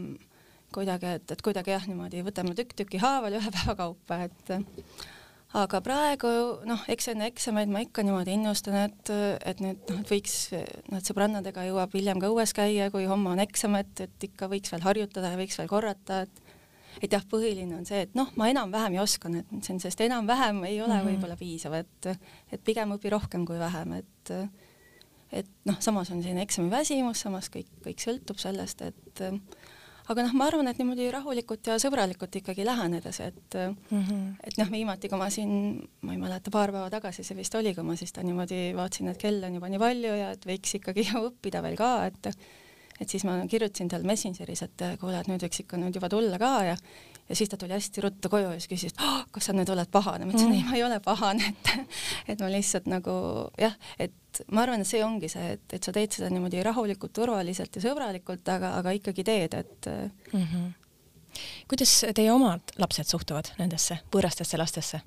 kuidagi, 0.75 1.17
et, 1.19 1.31
et 1.31 1.43
kuidagi 1.43 1.73
jah, 1.73 1.87
niimoodi 1.89 2.23
võtame 2.27 2.55
tükk 2.55 2.77
tüki 2.83 3.01
haaval 3.03 3.41
ühe 3.41 3.51
päeva 3.57 3.75
kaupa, 3.75 4.23
et 4.29 4.55
aga 5.59 5.81
praegu 5.83 6.31
noh, 6.69 6.83
eks 6.93 7.11
enne 7.13 7.27
eksameid 7.31 7.71
ma 7.73 7.83
ikka 7.83 8.05
niimoodi 8.07 8.37
innustan, 8.37 8.77
et, 8.87 9.11
et 9.47 9.63
nüüd 9.63 9.81
noh, 9.91 10.03
et 10.03 10.13
võiks, 10.13 10.37
noh, 10.55 11.01
et 11.01 11.11
sõbrannadega 11.11 11.67
jõuab 11.67 11.97
hiljem 11.97 12.23
ka 12.23 12.31
õues 12.31 12.55
käia, 12.57 12.91
kui 12.95 13.09
homme 13.11 13.33
on 13.33 13.43
eksam, 13.43 13.75
et, 13.81 14.07
et 14.07 14.29
ikka 14.31 14.51
võiks 14.53 14.71
veel 14.71 14.87
harjutada 14.87 15.33
ja 15.33 15.41
võiks 15.41 15.59
veel 15.61 15.71
korrata, 15.71 16.25
et 16.27 16.49
et 17.01 17.13
jah, 17.15 17.23
põhiline 17.31 17.77
on 17.79 17.85
see, 17.87 18.03
et 18.05 18.17
noh, 18.19 18.29
ma 18.37 18.49
enam-vähem 18.51 18.97
ju 18.97 19.03
oskan, 19.05 19.37
et 19.39 19.53
see 19.63 19.77
on, 19.77 19.79
sest 19.81 20.01
enam-vähem 20.05 20.59
ei 20.67 20.81
ole 20.83 20.97
mm 20.97 20.99
-hmm. 20.99 21.07
võib-olla 21.09 21.37
piisav, 21.39 21.75
et 21.79 22.09
et 22.53 22.65
pigem 22.65 22.91
õpi 22.97 23.13
rohkem 23.15 23.47
kui 23.47 23.59
vähem, 23.59 23.93
et 23.93 24.33
et 25.33 25.47
noh, 25.65 25.79
samas 25.79 26.11
on 26.11 26.23
selline 26.23 26.43
eksamiväsimus, 26.43 27.21
samas 27.21 27.49
kõik, 27.55 27.71
kõik 27.85 28.03
sõltub 28.03 28.39
sellest, 28.43 28.83
et 28.83 29.23
aga 30.11 30.25
noh, 30.27 30.33
ma 30.39 30.47
arvan, 30.51 30.69
et 30.71 30.81
niimoodi 30.81 31.09
rahulikult 31.15 31.71
ja 31.71 31.77
sõbralikult 31.83 32.41
ikkagi 32.41 32.67
lähenedes, 32.67 33.21
et 33.23 33.59
mm 33.59 34.01
-hmm. 34.03 34.25
et 34.47 34.59
noh, 34.59 34.71
viimati, 34.71 35.09
kui 35.09 35.19
ma 35.19 35.31
siin, 35.31 35.53
ma 36.03 36.13
ei 36.17 36.19
mäleta, 36.19 36.51
paar 36.51 36.73
päeva 36.73 36.91
tagasi 36.91 37.25
see 37.25 37.37
vist 37.37 37.55
oli, 37.55 37.75
kui 37.75 37.85
ma 37.85 37.97
siis 37.97 38.13
ta 38.13 38.23
niimoodi 38.23 38.73
vaatasin, 38.77 39.09
et 39.09 39.19
kell 39.19 39.45
on 39.45 39.55
juba 39.55 39.69
nii 39.69 39.79
palju 39.79 40.17
ja 40.23 40.31
et 40.37 40.47
võiks 40.47 40.75
ikkagi 40.81 41.07
õppida 41.29 41.63
veel 41.63 41.77
ka, 41.77 41.93
et 42.07 42.35
et 43.01 43.09
siis 43.09 43.25
ma 43.25 43.39
kirjutasin 43.49 43.89
talle 43.89 44.09
Messengeris, 44.09 44.63
et 44.67 44.85
kuule, 45.01 45.21
et 45.21 45.31
nüüd 45.31 45.43
võiks 45.47 45.63
ikka 45.65 45.81
nüüd 45.81 45.97
juba 45.97 46.11
tulla 46.13 46.39
ka 46.41 46.53
ja 46.73 46.77
ja 47.31 47.37
siis 47.37 47.49
ta 47.49 47.57
tuli 47.57 47.73
hästi 47.73 48.01
ruttu 48.01 48.29
koju 48.29 48.49
ja 48.51 48.59
siis 48.59 48.69
küsis, 48.69 48.95
et 48.95 49.03
oh, 49.07 49.21
kas 49.31 49.47
sa 49.47 49.55
nüüd 49.55 49.71
oled 49.71 49.91
pahane, 49.93 50.27
ma 50.27 50.35
ütlesin 50.35 50.51
mm. 50.51 50.57
ei, 50.57 50.65
ma 50.67 50.79
ei 50.79 50.83
ole 50.83 50.99
pahane, 51.05 51.53
et 51.53 52.33
et 52.35 52.43
ma 52.43 52.51
lihtsalt 52.51 52.89
nagu 52.91 53.13
jah, 53.61 53.77
et 54.03 54.43
ma 54.51 54.65
arvan, 54.65 54.83
et 54.83 54.91
see 54.91 55.03
ongi 55.07 55.31
see, 55.31 55.55
et, 55.55 55.63
et 55.77 55.87
sa 55.87 55.95
teed 55.95 56.19
seda 56.19 56.31
niimoodi 56.33 56.63
rahulikult, 56.67 57.15
turvaliselt 57.15 57.79
ja 57.79 57.85
sõbralikult, 57.87 58.51
aga, 58.51 58.75
aga 58.81 58.95
ikkagi 58.99 59.25
teed, 59.27 59.55
et 59.55 59.91
mm. 60.33 60.43
-hmm. 60.43 61.39
kuidas 61.71 61.95
teie 62.19 62.33
omad 62.35 62.75
lapsed 62.83 63.15
suhtuvad 63.15 63.55
nendesse 63.63 64.01
võõrastesse 64.11 64.59
lastesse? 64.59 65.01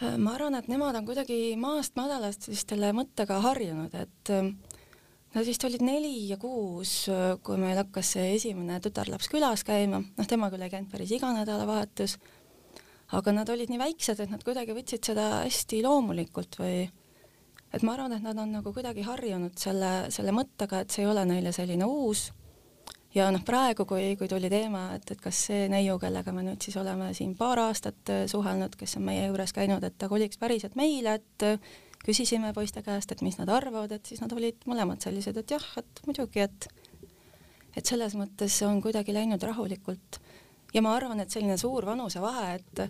ma 0.00 0.32
arvan, 0.32 0.54
et 0.54 0.68
nemad 0.70 0.96
on 0.96 1.04
kuidagi 1.04 1.56
maast 1.60 1.96
madalast 1.98 2.48
vist 2.48 2.70
selle 2.70 2.92
mõttega 2.94 3.40
harjunud, 3.42 3.94
et 3.94 4.32
Nad 5.34 5.44
vist 5.44 5.64
olid 5.68 5.82
neli 5.84 6.30
ja 6.30 6.38
kuus, 6.40 6.92
kui 7.44 7.58
meil 7.60 7.76
hakkas 7.76 8.14
see 8.14 8.30
esimene 8.38 8.78
tütarlaps 8.80 9.28
külas 9.28 9.64
käima, 9.66 10.00
noh, 10.00 10.28
tema 10.28 10.48
küll 10.48 10.64
ei 10.64 10.72
käinud 10.72 10.88
päris 10.88 11.12
iga 11.12 11.28
nädalavahetus, 11.36 12.16
aga 13.18 13.34
nad 13.36 13.50
olid 13.52 13.68
nii 13.68 13.80
väiksed, 13.82 14.22
et 14.24 14.32
nad 14.32 14.40
kuidagi 14.44 14.72
võtsid 14.76 15.10
seda 15.10 15.26
hästi 15.42 15.82
loomulikult 15.84 16.56
või 16.60 16.86
et 17.68 17.84
ma 17.84 17.92
arvan, 17.92 18.16
et 18.16 18.24
nad 18.24 18.40
on 18.40 18.56
nagu 18.56 18.72
kuidagi 18.72 19.04
harjunud 19.04 19.56
selle, 19.60 19.92
selle 20.14 20.32
mõttega, 20.32 20.80
et 20.80 20.96
see 20.96 21.04
ei 21.04 21.10
ole 21.10 21.24
neile 21.28 21.52
selline 21.52 21.84
uus. 21.84 22.30
Ja 23.16 23.30
noh, 23.32 23.40
praegu, 23.44 23.84
kui, 23.88 24.14
kui 24.20 24.28
tuli 24.28 24.48
teema, 24.52 24.94
et, 24.96 25.10
et 25.12 25.20
kas 25.20 25.42
see 25.48 25.66
neiu, 25.72 25.96
kellega 26.00 26.32
me 26.32 26.44
nüüd 26.44 26.64
siis 26.64 26.76
oleme 26.80 27.10
siin 27.16 27.34
paar 27.36 27.60
aastat 27.66 28.12
suhelnud, 28.32 28.76
kes 28.80 28.96
on 29.00 29.04
meie 29.08 29.26
juures 29.26 29.52
käinud, 29.56 29.84
et 29.84 29.96
ta 30.00 30.08
koliks 30.08 30.40
päriselt 30.40 30.76
meile, 30.76 31.18
et 31.20 31.46
küsisime 32.08 32.54
poiste 32.56 32.82
käest, 32.86 33.12
et 33.12 33.22
mis 33.24 33.36
nad 33.40 33.50
arvavad, 33.52 33.92
et 33.92 34.08
siis 34.08 34.22
nad 34.24 34.32
olid 34.32 34.64
mõlemad 34.70 35.04
sellised, 35.04 35.36
et 35.36 35.56
jah, 35.56 35.70
et 35.80 36.04
muidugi, 36.08 36.46
et 36.48 36.70
et 37.76 37.86
selles 37.86 38.16
mõttes 38.18 38.54
on 38.66 38.80
kuidagi 38.82 39.14
läinud 39.14 39.42
rahulikult 39.44 40.18
ja 40.74 40.82
ma 40.82 40.96
arvan, 40.96 41.20
et 41.22 41.30
selline 41.30 41.58
suur 41.60 41.86
vanusevahe, 41.86 42.54
et 42.58 42.86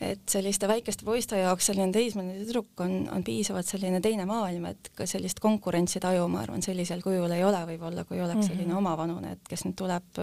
et 0.00 0.32
selliste 0.32 0.64
väikeste 0.64 1.04
poiste 1.04 1.36
jaoks 1.36 1.66
selline 1.68 1.92
teismeline 1.92 2.38
tüdruk 2.40 2.80
on, 2.80 3.02
on 3.12 3.24
piisavalt 3.24 3.68
selline 3.68 3.98
teine 4.00 4.24
maailm, 4.24 4.70
et 4.70 4.88
ka 4.96 5.04
sellist 5.08 5.42
konkurentsitaju, 5.44 6.22
ma 6.32 6.40
arvan, 6.40 6.64
sellisel 6.64 7.02
kujul 7.04 7.34
ei 7.36 7.44
ole 7.44 7.60
võib-olla, 7.68 8.06
kui 8.08 8.20
oleks 8.20 8.46
selline 8.46 8.64
mm 8.64 8.72
-hmm. 8.72 8.78
omavanune, 8.80 9.32
et 9.36 9.50
kes 9.50 9.66
nüüd 9.66 9.76
tuleb 9.76 10.22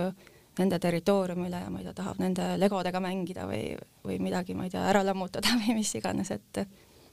nende 0.58 0.80
territooriumile 0.82 1.62
ja 1.62 1.70
ma 1.70 1.80
ei 1.80 1.86
tea, 1.86 1.94
tahab 1.94 2.18
nende 2.24 2.48
legodega 2.58 3.00
mängida 3.00 3.46
või, 3.46 3.78
või 4.06 4.18
midagi, 4.20 4.58
ma 4.58 4.66
ei 4.66 4.74
tea, 4.74 4.88
ära 4.90 5.06
lammutada 5.06 5.54
või 5.62 5.78
mis 5.78 5.94
iganes, 5.96 6.32
et 6.32 6.64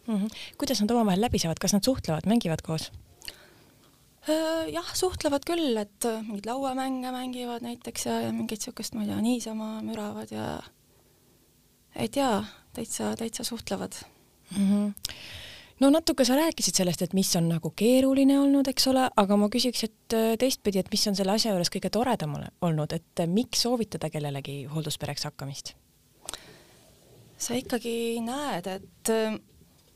mm. 0.07 0.15
-hmm. 0.15 0.29
kuidas 0.59 0.81
nad 0.81 0.91
omavahel 0.91 1.21
läbi 1.21 1.39
saavad, 1.39 1.59
kas 1.61 1.73
nad 1.73 1.85
suhtlevad, 1.85 2.27
mängivad 2.27 2.63
koos? 2.63 2.91
Äh, 4.25 4.73
jah, 4.73 4.95
suhtlevad 4.97 5.45
küll, 5.45 5.77
et 5.77 6.05
äh, 6.09 6.23
mingeid 6.25 6.47
lauamänge 6.49 7.13
mängivad 7.13 7.63
näiteks 7.63 8.07
ja, 8.07 8.21
ja 8.21 8.33
mingit 8.33 8.63
siukest, 8.65 8.95
ma 8.95 9.03
ei 9.05 9.11
tea, 9.11 9.21
niisama 9.21 9.71
müravad 9.85 10.31
ja 10.33 10.63
ei 11.95 12.09
tea, 12.09 12.45
täitsa, 12.73 13.17
täitsa 13.21 13.45
suhtlevad 13.45 13.93
mm. 14.57 14.71
-hmm 14.71 14.93
no 15.81 15.91
natuke 15.91 16.25
sa 16.25 16.37
rääkisid 16.39 16.75
sellest, 16.75 17.03
et 17.03 17.13
mis 17.13 17.37
on 17.37 17.49
nagu 17.49 17.71
keeruline 17.77 18.39
olnud, 18.41 18.69
eks 18.71 18.87
ole, 18.89 19.09
aga 19.17 19.37
ma 19.37 19.49
küsiks, 19.53 19.85
et 19.85 20.17
äh, 20.17 20.37
teistpidi, 20.41 20.79
et 20.79 20.91
mis 20.93 21.07
on 21.11 21.17
selle 21.19 21.35
asja 21.35 21.53
juures 21.53 21.71
kõige 21.71 21.91
toredam 21.91 22.37
olnud, 22.61 22.93
et 22.93 23.25
miks 23.27 23.67
soovitada 23.67 24.11
kellelegi 24.11 24.65
hoolduspereks 24.65 25.25
hakkamist? 25.31 25.75
sa 27.45 27.57
ikkagi 27.59 28.21
näed, 28.25 28.67
et 28.67 29.11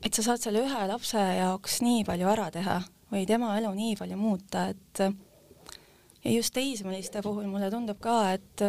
et 0.03 0.15
sa 0.15 0.23
saad 0.25 0.43
selle 0.43 0.63
ühe 0.65 0.85
lapse 0.91 1.19
jaoks 1.19 1.81
nii 1.85 2.05
palju 2.07 2.29
ära 2.31 2.49
teha 2.53 2.79
või 3.11 3.25
tema 3.29 3.55
elu 3.57 3.71
nii 3.75 3.97
palju 3.99 4.19
muuta, 4.19 4.69
et 4.71 5.03
ja 6.23 6.31
just 6.31 6.53
teismeliste 6.55 7.23
puhul 7.25 7.47
mulle 7.49 7.71
tundub 7.73 7.99
ka, 8.03 8.21
et 8.37 8.65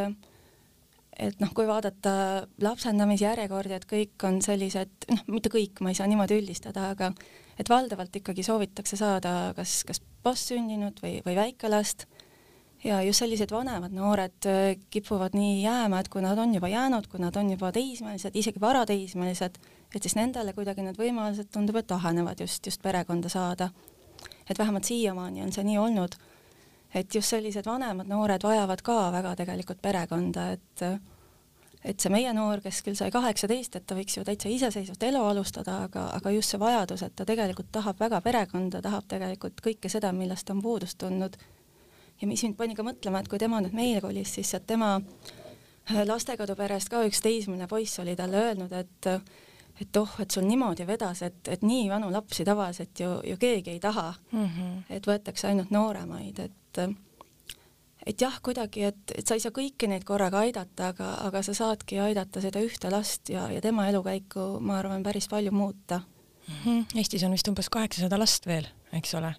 et 1.21 1.43
noh, 1.43 1.51
kui 1.53 1.67
vaadata 1.69 2.13
lapsendamisjärjekordi, 2.65 3.77
et 3.77 3.85
kõik 3.89 4.25
on 4.25 4.39
sellised, 4.45 4.93
noh, 5.11 5.27
mitte 5.29 5.51
kõik, 5.53 5.83
ma 5.85 5.93
ei 5.93 5.99
saa 5.99 6.09
niimoodi 6.09 6.39
üldistada, 6.41 6.87
aga 6.95 7.11
et 7.61 7.69
valdavalt 7.69 8.15
ikkagi 8.17 8.45
soovitakse 8.47 8.97
saada 8.97 9.53
kas, 9.57 9.83
kas 9.89 10.01
vastsündinud 10.25 11.03
või, 11.05 11.19
või 11.27 11.37
väikelast. 11.37 12.07
Ja 12.81 13.03
just 13.05 13.21
sellised 13.21 13.51
vanemad 13.53 13.93
noored 13.93 14.47
kipuvad 14.89 15.35
nii 15.37 15.59
jääma, 15.67 15.99
et 16.01 16.09
kui 16.09 16.23
nad 16.25 16.39
on 16.41 16.55
juba 16.57 16.71
jäänud, 16.73 17.11
kui 17.13 17.21
nad 17.21 17.37
on 17.37 17.51
juba 17.53 17.69
teismelised, 17.77 18.33
isegi 18.41 18.63
varateismelised, 18.63 19.59
et 19.95 20.03
siis 20.03 20.17
nendele 20.17 20.53
kuidagi 20.53 20.85
need 20.87 20.99
võimalused 20.99 21.51
tundub, 21.53 21.77
et 21.81 21.93
ahenevad 21.93 22.41
just, 22.41 22.67
just 22.67 22.83
perekonda 22.83 23.29
saada. 23.29 23.71
et 24.51 24.59
vähemalt 24.59 24.85
siiamaani 24.85 25.43
on 25.43 25.53
see 25.53 25.65
nii 25.65 25.79
olnud, 25.79 26.17
et 26.95 27.15
just 27.15 27.31
sellised 27.31 27.67
vanemad 27.67 28.09
noored 28.11 28.43
vajavad 28.43 28.83
ka 28.83 29.13
väga 29.13 29.37
tegelikult 29.37 29.83
perekonda, 29.83 30.51
et 30.53 30.85
et 31.85 32.01
see 32.01 32.13
meie 32.13 32.33
noor, 32.37 32.61
kes 32.61 32.83
küll 32.85 32.97
sai 32.99 33.09
kaheksateist, 33.13 33.77
et 33.79 33.87
ta 33.89 33.97
võiks 33.97 34.19
ju 34.19 34.25
täitsa 34.25 34.51
iseseisvat 34.53 35.03
elu 35.09 35.23
alustada, 35.25 35.79
aga, 35.87 36.11
aga 36.19 36.33
just 36.35 36.53
see 36.53 36.61
vajadus, 36.61 37.05
et 37.07 37.15
ta 37.17 37.25
tegelikult 37.25 37.71
tahab 37.73 38.03
väga 38.03 38.21
perekonda, 38.25 38.83
tahab 38.85 39.07
tegelikult 39.09 39.63
kõike 39.65 39.89
seda, 39.93 40.13
millest 40.13 40.47
ta 40.47 40.53
on 40.57 40.61
puudust 40.65 40.99
tundnud. 41.01 41.39
ja 42.21 42.29
mis 42.29 42.43
mind 42.45 42.57
pani 42.57 42.77
ka 42.77 42.85
mõtlema, 42.85 43.21
et 43.21 43.29
kui 43.29 43.39
tema 43.39 43.63
nüüd 43.65 43.73
meile 43.73 44.03
kolis, 44.05 44.35
siis 44.35 44.53
tema 44.67 44.99
lastekoduperest 45.89 46.91
ka 46.93 47.01
üks 47.09 47.23
teismeline 47.25 47.67
poiss 47.69 47.99
oli 47.99 48.17
talle 48.17 48.37
öelnud, 48.37 48.73
et 48.73 49.09
et 49.81 49.97
oh, 49.97 50.17
et 50.21 50.31
sul 50.31 50.45
niimoodi 50.45 50.87
vedas, 50.87 51.23
et, 51.23 51.49
et 51.49 51.63
nii 51.63 51.89
vanu 51.91 52.11
lapsi 52.13 52.45
tavaliselt 52.45 53.01
ju, 53.01 53.13
ju 53.25 53.37
keegi 53.41 53.71
ei 53.71 53.81
taha 53.81 54.13
mm. 54.33 54.47
-hmm. 54.47 54.83
et 54.97 55.07
võetakse 55.07 55.49
ainult 55.49 55.71
nooremaid, 55.71 56.39
et 56.39 56.81
et 58.07 58.21
jah, 58.21 58.41
kuidagi, 58.43 58.85
et, 58.89 59.13
et 59.15 59.27
sa 59.27 59.37
ei 59.37 59.41
saa 59.41 59.53
kõiki 59.53 59.89
neid 59.91 60.05
korraga 60.09 60.41
aidata, 60.47 60.89
aga, 60.95 61.11
aga 61.27 61.43
sa 61.43 61.55
saadki 61.55 61.99
aidata 62.01 62.41
seda 62.41 62.63
ühte 62.65 62.91
last 62.91 63.29
ja, 63.29 63.51
ja 63.53 63.61
tema 63.61 63.89
elukäiku, 63.89 64.61
ma 64.61 64.79
arvan, 64.79 65.03
päris 65.03 65.29
palju 65.29 65.53
muuta 65.53 66.01
mm. 66.01 66.55
-hmm. 66.65 66.99
Eestis 66.99 67.25
on 67.25 67.33
vist 67.33 67.49
umbes 67.49 67.69
kaheksasada 67.69 68.19
last 68.19 68.47
veel, 68.47 68.67
eks 68.93 69.15
ole, 69.15 69.35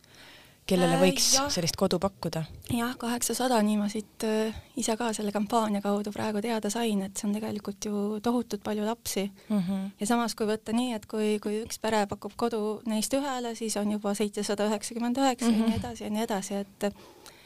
kellele 0.71 0.97
äh, 0.97 1.01
võiks 1.03 1.27
äh, 1.39 1.49
sellist 1.53 1.77
kodu 1.79 1.99
pakkuda? 2.01 2.43
jah, 2.73 2.93
kaheksasada, 2.99 3.59
nii 3.65 3.77
ma 3.79 3.87
siit 3.91 4.25
äh, 4.27 4.55
ise 4.79 4.95
ka 4.99 5.11
selle 5.17 5.33
kampaania 5.35 5.83
kaudu 5.83 6.13
praegu 6.15 6.43
teada 6.43 6.71
sain, 6.73 7.03
et 7.05 7.17
see 7.17 7.27
on 7.29 7.35
tegelikult 7.37 7.89
ju 7.89 8.03
tohutult 8.23 8.63
palju 8.63 8.87
lapsi 8.87 9.25
mm. 9.27 9.59
-hmm. 9.59 9.89
ja 9.99 10.07
samas, 10.07 10.35
kui 10.35 10.49
võtta 10.49 10.75
nii, 10.75 10.93
et 10.97 11.05
kui, 11.05 11.35
kui 11.43 11.61
üks 11.65 11.81
pere 11.81 12.05
pakub 12.07 12.35
kodu 12.35 12.81
neist 12.85 13.13
ühele, 13.17 13.55
siis 13.55 13.77
on 13.77 13.91
juba 13.91 14.15
seitsesada 14.17 14.69
üheksakümmend 14.71 15.17
üheksa 15.17 15.51
ja 15.51 15.57
nii 15.57 15.67
mhm. 15.67 15.79
edasi 15.79 16.03
ja 16.03 16.09
nii 16.09 16.23
edasi, 16.23 16.63
et 16.63 16.89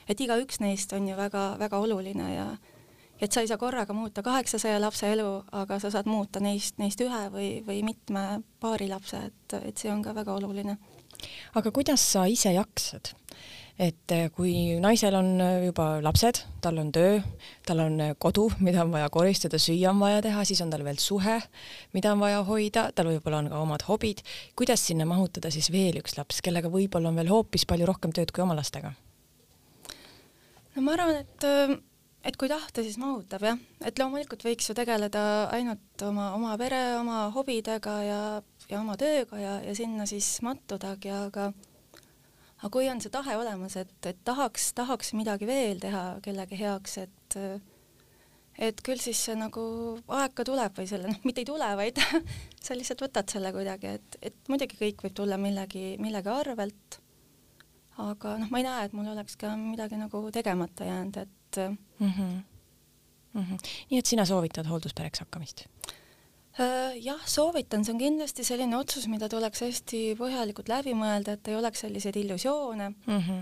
et 0.08 0.22
igaüks 0.22 0.62
neist 0.62 0.94
on 0.94 1.08
ju 1.08 1.18
väga-väga 1.18 1.78
oluline 1.82 2.34
ja 2.36 2.48
et 3.22 3.32
sa 3.32 3.42
ei 3.42 3.48
saa 3.48 3.58
korraga 3.58 3.94
muuta 3.94 4.24
kaheksasaja 4.24 4.82
lapse 4.82 5.12
elu, 5.12 5.30
aga 5.52 5.80
sa 5.80 5.92
saad 5.92 6.10
muuta 6.10 6.40
neist, 6.44 6.78
neist 6.82 7.02
ühe 7.02 7.22
või, 7.32 7.50
või 7.68 7.82
mitme 7.88 8.26
paari 8.60 8.90
lapse, 8.92 9.22
et, 9.30 9.58
et 9.62 9.78
see 9.78 9.92
on 9.92 10.04
ka 10.04 10.16
väga 10.16 10.36
oluline. 10.36 10.78
Aga 11.56 11.72
kuidas 11.76 12.04
sa 12.14 12.26
ise 12.32 12.54
jaksad? 12.56 13.14
et 13.76 14.12
eh, 14.16 14.30
kui 14.32 14.78
naisel 14.80 15.18
on 15.20 15.34
juba 15.66 15.98
lapsed, 16.04 16.38
tal 16.64 16.78
on 16.80 16.94
töö, 16.96 17.18
tal 17.68 17.82
on 17.84 17.98
kodu, 18.24 18.46
mida 18.64 18.86
on 18.86 18.94
vaja 18.94 19.10
koristada, 19.12 19.60
süüa 19.60 19.90
on 19.92 20.00
vaja 20.00 20.22
teha, 20.24 20.46
siis 20.48 20.62
on 20.64 20.72
tal 20.72 20.86
veel 20.88 21.00
suhe, 21.04 21.36
mida 21.92 22.14
on 22.16 22.22
vaja 22.24 22.40
hoida, 22.48 22.86
tal 22.96 23.10
võib-olla 23.12 23.42
on 23.44 23.50
ka 23.52 23.60
omad 23.66 23.84
hobid, 23.90 24.24
kuidas 24.56 24.86
sinna 24.88 25.08
mahutada 25.10 25.52
siis 25.52 25.68
veel 25.76 26.00
üks 26.00 26.16
laps, 26.16 26.40
kellega 26.46 26.72
võib-olla 26.72 27.12
on 27.12 27.20
veel 27.20 27.34
hoopis 27.34 27.68
palju 27.68 27.90
rohkem 27.92 28.16
tööd 28.16 28.32
kui 28.32 28.46
oma 28.46 28.56
lastega? 28.56 28.94
no 30.76 30.88
ma 30.88 30.96
arvan, 30.96 31.20
et 31.26 31.84
et 32.26 32.38
kui 32.40 32.50
tahta, 32.50 32.84
siis 32.84 32.98
mahutab 33.02 33.44
jah, 33.46 33.60
et 33.86 34.00
loomulikult 34.02 34.44
võiks 34.46 34.70
ju 34.70 34.76
tegeleda 34.78 35.22
ainult 35.54 36.06
oma, 36.08 36.32
oma 36.38 36.56
pere, 36.62 36.82
oma 36.98 37.26
hobidega 37.36 37.96
ja, 38.06 38.22
ja 38.70 38.80
oma 38.82 38.98
tööga 38.98 39.40
ja, 39.40 39.56
ja 39.66 39.76
sinna 39.78 40.08
siis 40.10 40.30
mattudagi, 40.46 41.12
aga 41.14 41.52
aga 42.56 42.72
kui 42.74 42.90
on 42.90 43.02
see 43.04 43.14
tahe 43.14 43.38
olemas, 43.38 43.76
et, 43.78 43.96
et 44.08 44.20
tahaks, 44.26 44.72
tahaks 44.78 45.14
midagi 45.18 45.48
veel 45.50 45.80
teha 45.84 46.04
kellegi 46.26 46.60
heaks, 46.60 46.98
et 47.04 47.40
et 48.56 48.80
küll 48.88 49.02
siis 49.04 49.20
see 49.28 49.36
nagu 49.36 49.62
aeg 50.16 50.36
ka 50.36 50.46
tuleb 50.48 50.78
või 50.78 50.88
selle, 50.88 51.12
noh, 51.12 51.24
mitte 51.28 51.44
ei 51.44 51.50
tule, 51.50 51.72
vaid 51.76 52.00
sa 52.66 52.78
lihtsalt 52.78 53.04
võtad 53.04 53.32
selle 53.32 53.52
kuidagi, 53.56 53.98
et, 54.00 54.20
et 54.32 54.52
muidugi 54.52 54.80
kõik 54.80 55.04
võib 55.08 55.18
tulla 55.18 55.38
millegi, 55.42 55.98
millegi 56.00 56.32
arvelt 56.32 57.02
aga 58.02 58.36
noh, 58.42 58.52
ma 58.52 58.60
ei 58.60 58.66
näe, 58.68 58.88
et 58.88 58.96
mul 58.96 59.08
oleks 59.12 59.38
ka 59.40 59.54
midagi 59.60 60.00
nagu 60.00 60.24
tegemata 60.36 60.88
jäänud, 60.88 61.18
et 61.22 61.60
mm. 61.62 62.12
-hmm. 62.12 62.34
Mm 63.36 63.44
-hmm. 63.44 63.60
nii 63.90 64.00
et 64.00 64.06
sina 64.06 64.26
soovitad 64.26 64.68
hoolduspereks 64.68 65.20
hakkamist? 65.20 65.66
Äh, 66.60 66.96
jah, 67.04 67.20
soovitan, 67.28 67.84
see 67.84 67.92
on 67.92 68.00
kindlasti 68.00 68.46
selline 68.48 68.78
otsus, 68.78 69.10
mida 69.12 69.28
tuleks 69.28 69.60
hästi 69.66 70.02
põhjalikult 70.16 70.70
läbi 70.72 70.94
mõelda, 70.96 71.34
et 71.36 71.50
ei 71.52 71.58
oleks 71.60 71.82
selliseid 71.84 72.16
illusioone 72.16 72.90
mm. 72.94 73.18
-hmm. 73.18 73.42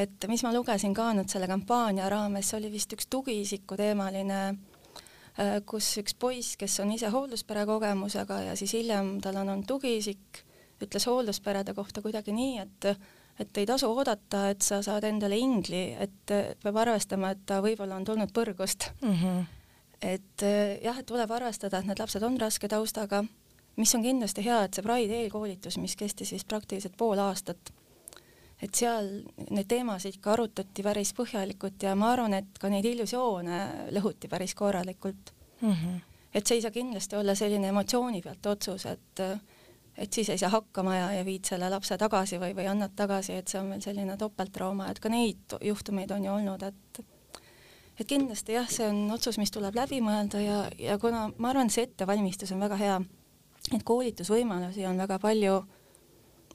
et 0.00 0.24
mis 0.28 0.42
ma 0.46 0.52
lugesin 0.54 0.94
ka 0.96 1.10
nüüd 1.12 1.28
selle 1.28 1.48
kampaania 1.50 2.08
raames, 2.08 2.54
oli 2.56 2.70
vist 2.72 2.92
üks 2.96 3.10
tugiisiku 3.12 3.76
teemaline 3.76 4.38
äh, 4.48 5.58
kus 5.66 5.90
üks 6.00 6.16
poiss, 6.16 6.56
kes 6.56 6.80
on 6.80 6.92
ise 6.92 7.10
hoolduspere 7.12 7.66
kogemusega 7.68 8.40
ja 8.46 8.56
siis 8.56 8.72
hiljem 8.72 9.20
tal 9.20 9.36
on 9.42 9.48
olnud 9.48 9.66
tugiisik, 9.68 10.40
ütles 10.80 11.06
hooldusperede 11.06 11.74
kohta 11.74 12.00
kuidagi 12.00 12.32
nii, 12.32 12.58
et 12.58 12.96
et 13.40 13.58
ei 13.58 13.66
tasu 13.66 13.90
oodata, 13.90 14.48
et 14.50 14.62
sa 14.62 14.80
saad 14.82 15.04
endale 15.04 15.36
ingli, 15.36 15.96
et 16.00 16.32
peab 16.62 16.76
arvestama, 16.76 17.34
et 17.34 17.44
ta 17.46 17.60
võib-olla 17.60 17.96
on 17.96 18.04
tulnud 18.04 18.32
põrgust 18.32 18.88
mm. 19.02 19.12
-hmm. 19.12 19.44
Et 20.02 20.42
eh, 20.42 20.80
jah, 20.84 20.98
et 20.98 21.06
tuleb 21.06 21.30
arvestada, 21.30 21.78
et 21.78 21.88
need 21.88 22.00
lapsed 22.00 22.22
on 22.22 22.36
raske 22.40 22.68
taustaga, 22.68 23.24
mis 23.76 23.94
on 23.94 24.04
kindlasti 24.04 24.44
hea, 24.46 24.60
et 24.64 24.74
see 24.74 24.84
Pride 24.84 25.22
eelkoolitus, 25.22 25.78
mis 25.82 25.96
kestis 25.96 26.32
vist 26.34 26.48
praktiliselt 26.50 26.96
pool 26.98 27.18
aastat, 27.18 27.72
et 28.62 28.74
seal 28.74 29.10
neid 29.50 29.68
teemasid 29.68 30.18
ikka 30.18 30.34
arutati 30.36 30.84
päris 30.86 31.12
põhjalikult 31.16 31.82
ja 31.82 31.94
ma 31.98 32.12
arvan, 32.14 32.36
et 32.38 32.60
ka 32.60 32.70
neid 32.72 32.86
illusioone 32.88 33.90
lõhuti 33.96 34.30
päris 34.30 34.54
korralikult 34.54 35.34
mm. 35.60 35.72
-hmm. 35.72 35.98
et 36.34 36.46
see 36.46 36.60
ei 36.60 36.62
saa 36.62 36.70
kindlasti 36.70 37.16
olla 37.16 37.34
selline 37.34 37.68
emotsiooni 37.68 38.22
pealt 38.22 38.46
otsus, 38.46 38.86
et 38.86 39.20
et 39.96 40.12
siis 40.12 40.28
ei 40.28 40.38
saa 40.38 40.50
hakkama 40.50 40.96
ja, 40.96 41.12
ja 41.12 41.24
viid 41.24 41.44
selle 41.46 41.68
lapse 41.70 41.98
tagasi 41.98 42.38
või, 42.42 42.54
või 42.56 42.66
annad 42.70 42.94
tagasi, 42.96 43.32
et 43.32 43.48
see 43.48 43.60
on 43.60 43.70
veel 43.70 43.82
selline 43.82 44.16
topelttrauma, 44.18 44.88
et 44.90 44.98
ka 45.00 45.08
neid 45.08 45.54
juhtumeid 45.60 46.10
on 46.10 46.24
ju 46.24 46.32
olnud, 46.32 46.62
et 46.62 47.04
et 47.98 48.08
kindlasti 48.10 48.56
jah, 48.56 48.68
see 48.70 48.86
on 48.88 49.06
otsus, 49.14 49.38
mis 49.38 49.52
tuleb 49.54 49.76
läbi 49.78 50.00
mõelda 50.04 50.42
ja, 50.42 50.58
ja 50.80 50.98
kuna 50.98 51.28
ma 51.38 51.52
arvan, 51.52 51.70
see 51.70 51.86
ettevalmistus 51.88 52.52
on 52.54 52.62
väga 52.64 52.78
hea, 52.80 53.00
et 53.72 53.84
koolitusvõimalusi 53.86 54.86
on 54.88 54.98
väga 55.04 55.18
palju, 55.22 55.58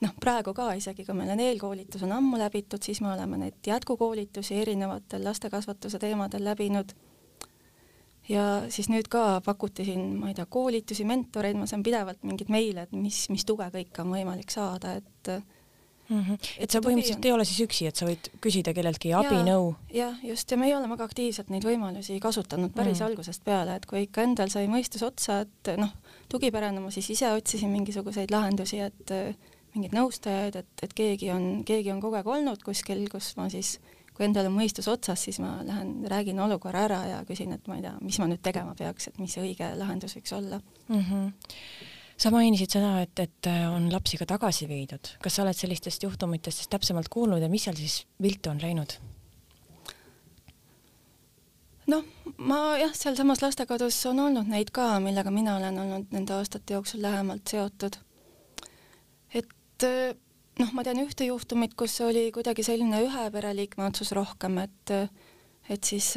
noh, 0.03 0.15
praegu 0.21 0.53
ka 0.55 0.71
isegi, 0.79 1.05
kui 1.07 1.17
meil 1.17 1.31
on 1.33 1.43
eelkoolitus 1.43 2.03
on 2.07 2.15
ammu 2.17 2.39
läbitud, 2.39 2.83
siis 2.83 3.01
me 3.03 3.13
oleme 3.13 3.39
neid 3.41 3.59
jätkukoolitusi 3.67 4.59
erinevatel 4.61 5.23
lastekasvatuse 5.27 5.99
teemadel 5.99 6.45
läbinud. 6.47 6.93
Ja 8.29 8.43
siis 8.69 8.91
nüüd 8.91 9.07
ka 9.09 9.39
pakuti 9.41 9.87
siin, 9.87 10.19
ma 10.21 10.29
ei 10.29 10.35
tea, 10.37 10.45
koolitusi, 10.45 11.01
mentoreid, 11.09 11.57
ma 11.57 11.65
saan 11.65 11.81
pidevalt 11.83 12.21
mingeid 12.27 12.51
meile, 12.53 12.83
et 12.85 12.91
mis, 12.93 13.23
mis 13.33 13.45
tuge 13.47 13.65
kõike 13.73 14.03
on 14.03 14.13
võimalik 14.13 14.53
saada, 14.53 14.99
et 14.99 15.31
mm. 16.09 16.21
-hmm. 16.21 16.49
et 16.59 16.71
sa 16.71 16.81
põhimõtteliselt 16.83 17.23
on... 17.23 17.29
ei 17.29 17.35
ole 17.37 17.45
siis 17.45 17.61
üksi, 17.65 17.87
et 17.89 17.95
sa 17.95 18.07
võid 18.09 18.31
küsida 18.41 18.73
kelleltki 18.73 19.13
abi, 19.13 19.41
nõu? 19.45 19.75
jah, 19.93 20.17
just, 20.23 20.51
ja 20.51 20.57
meie 20.57 20.75
oleme 20.77 20.95
väga 20.95 21.09
aktiivselt 21.09 21.49
neid 21.53 21.67
võimalusi 21.67 22.19
kasutanud 22.19 22.73
päris 22.75 22.99
mm 22.99 23.09
algusest 23.09 23.43
peale, 23.43 23.75
et 23.79 23.85
kui 23.89 24.03
ikka 24.05 24.23
endal 24.27 24.49
sai 24.51 24.67
mõistus 24.67 25.03
otsa, 25.05 25.41
et 25.45 25.71
noh, 25.77 25.93
tugiperena 26.29 26.81
ma 26.81 26.91
siis 26.91 27.09
ise 27.09 27.31
otsisin 27.31 27.71
mingisuguseid 27.71 28.31
lahendusi, 28.31 28.79
et 28.79 29.13
mingeid 29.73 29.95
nõustajaid, 29.95 30.57
et, 30.59 30.83
et 30.83 30.93
keegi 30.93 31.31
on, 31.31 31.63
keegi 31.65 31.91
on 31.93 32.01
kogu 32.01 32.19
aeg 32.19 32.27
olnud 32.27 32.63
kuskil, 32.65 33.05
kus 33.11 33.35
ma 33.37 33.49
siis 33.49 33.77
kui 34.19 34.27
endal 34.27 34.49
on 34.49 34.57
mõistus 34.57 34.89
otsas, 34.91 35.21
siis 35.23 35.37
ma 35.39 35.61
lähen 35.63 36.03
räägin 36.11 36.39
olukorra 36.43 36.81
ära 36.89 36.99
ja 37.07 37.19
küsin, 37.27 37.53
et 37.55 37.69
ma 37.71 37.77
ei 37.77 37.85
tea, 37.85 37.93
mis 38.03 38.17
ma 38.19 38.27
nüüd 38.27 38.41
tegema 38.43 38.75
peaks, 38.75 39.07
et 39.07 39.21
mis 39.21 39.31
see 39.31 39.45
õige 39.45 39.69
lahendus 39.79 40.17
võiks 40.17 40.35
olla 40.35 40.59
mm. 40.59 40.99
-hmm. 40.99 41.29
Sa 42.19 42.31
mainisid 42.33 42.73
seda, 42.75 42.95
et, 43.03 43.21
et 43.23 43.49
äh, 43.49 43.65
on 43.71 43.87
lapsi 43.93 44.19
ka 44.19 44.27
tagasi 44.29 44.67
viidud, 44.69 45.13
kas 45.23 45.37
sa 45.37 45.45
oled 45.45 45.57
sellistest 45.57 46.03
juhtumitest 46.03 46.63
siis 46.63 46.71
täpsemalt 46.71 47.09
kuulnud 47.11 47.43
ja 47.43 47.49
mis 47.51 47.67
seal 47.67 47.77
siis 47.79 48.03
viltu 48.21 48.51
on 48.51 48.61
läinud? 48.63 48.97
noh, 51.89 52.05
ma 52.37 52.59
jah, 52.77 52.91
sealsamas 52.93 53.41
lastekodus 53.41 53.97
on 54.11 54.19
olnud 54.27 54.49
neid 54.51 54.69
ka, 54.75 54.91
millega 55.01 55.31
mina 55.33 55.55
olen 55.57 55.79
olnud 55.81 56.11
nende 56.13 56.35
aastate 56.35 56.75
jooksul 56.75 57.01
lähemalt 57.01 57.49
seotud. 57.49 57.97
et 59.33 59.87
äh, 59.87 60.11
noh, 60.59 60.73
ma 60.75 60.83
tean 60.83 60.99
ühte 61.05 61.25
juhtumit, 61.29 61.73
kus 61.79 61.97
oli 62.05 62.27
kuidagi 62.35 62.65
selline 62.67 62.99
ühe 63.05 63.29
pereliikme 63.31 63.87
otsus 63.87 64.11
rohkem, 64.17 64.59
et 64.65 64.95
et 65.69 65.85
siis 65.85 66.15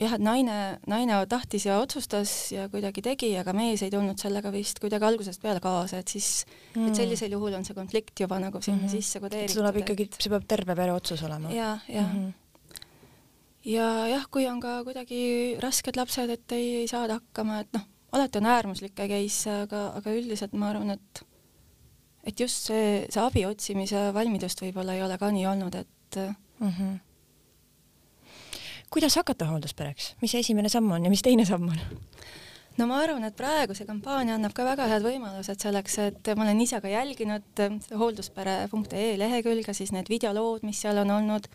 jah, 0.00 0.14
et 0.16 0.22
naine, 0.22 0.56
naine 0.90 1.18
tahtis 1.30 1.66
ja 1.68 1.78
otsustas 1.80 2.32
ja 2.52 2.66
kuidagi 2.72 3.02
tegi, 3.04 3.30
aga 3.40 3.54
mees 3.56 3.84
ei 3.84 3.92
tulnud 3.92 4.20
sellega 4.20 4.52
vist 4.54 4.80
kuidagi 4.82 5.08
algusest 5.08 5.42
peale 5.42 5.62
kaasa, 5.64 6.00
et 6.02 6.12
siis 6.12 6.30
mm., 6.74 6.90
et 6.90 7.00
sellisel 7.00 7.36
juhul 7.36 7.56
on 7.56 7.64
see 7.66 7.76
konflikt 7.76 8.24
juba 8.24 8.40
nagu 8.42 8.60
sinna 8.60 8.82
mm 8.82 8.88
-hmm. 8.88 8.96
sisse 8.96 9.20
kodeeritud. 9.20 9.60
tuleb 9.60 9.80
ikkagi, 9.82 10.08
see 10.18 10.32
peab 10.32 10.48
terve 10.48 10.76
pere 10.76 10.92
otsus 10.92 11.22
olema. 11.22 11.52
ja, 11.52 11.78
jah 11.88 12.12
mm. 12.12 12.26
-hmm. 12.26 12.32
ja 13.72 14.08
jah, 14.12 14.26
kui 14.30 14.48
on 14.48 14.60
ka 14.60 14.82
kuidagi 14.84 15.56
rasked 15.60 15.96
lapsed, 15.96 16.30
et 16.30 16.52
ei, 16.52 16.76
ei 16.82 16.88
saada 16.88 17.20
hakkama, 17.20 17.60
et 17.60 17.72
noh, 17.72 17.86
alati 18.12 18.38
on 18.38 18.46
äärmuslikke 18.46 19.08
case, 19.08 19.50
aga, 19.62 19.86
aga 19.96 20.12
üldiselt 20.12 20.52
ma 20.52 20.70
arvan, 20.70 20.90
et 20.90 21.24
et 22.26 22.40
just 22.40 22.68
see, 22.68 23.06
see 23.10 23.22
abi 23.22 23.46
otsimise 23.46 24.10
valmidust 24.14 24.60
võib-olla 24.60 24.96
ei 24.96 25.02
ole 25.02 25.18
ka 25.18 25.30
nii 25.30 25.46
olnud, 25.46 25.74
et 25.74 26.16
mm. 26.60 26.68
-hmm. 26.68 27.05
Kuidas 28.96 29.18
hakata 29.20 29.50
hoolduspereks, 29.50 30.14
mis 30.22 30.32
see 30.32 30.40
esimene 30.40 30.72
samm 30.72 30.88
on 30.96 31.04
ja 31.04 31.12
mis 31.12 31.20
teine 31.24 31.44
samm 31.44 31.68
on? 31.68 31.80
no 32.78 32.86
ma 32.88 33.02
arvan, 33.04 33.26
et 33.28 33.36
praegu 33.36 33.74
see 33.76 33.88
kampaania 33.88 34.38
annab 34.38 34.54
ka 34.56 34.64
väga 34.64 34.86
head 34.88 35.04
võimalused 35.04 35.60
selleks, 35.60 35.98
et 36.00 36.30
ma 36.36 36.46
olen 36.46 36.62
ise 36.64 36.80
ka 36.80 36.88
jälginud 36.88 37.62
hoolduspere.ee 37.92 39.16
lehekülge, 39.20 39.74
siis 39.76 39.92
need 39.92 40.08
videolood, 40.12 40.64
mis 40.64 40.80
seal 40.80 41.02
on 41.02 41.12
olnud, 41.12 41.48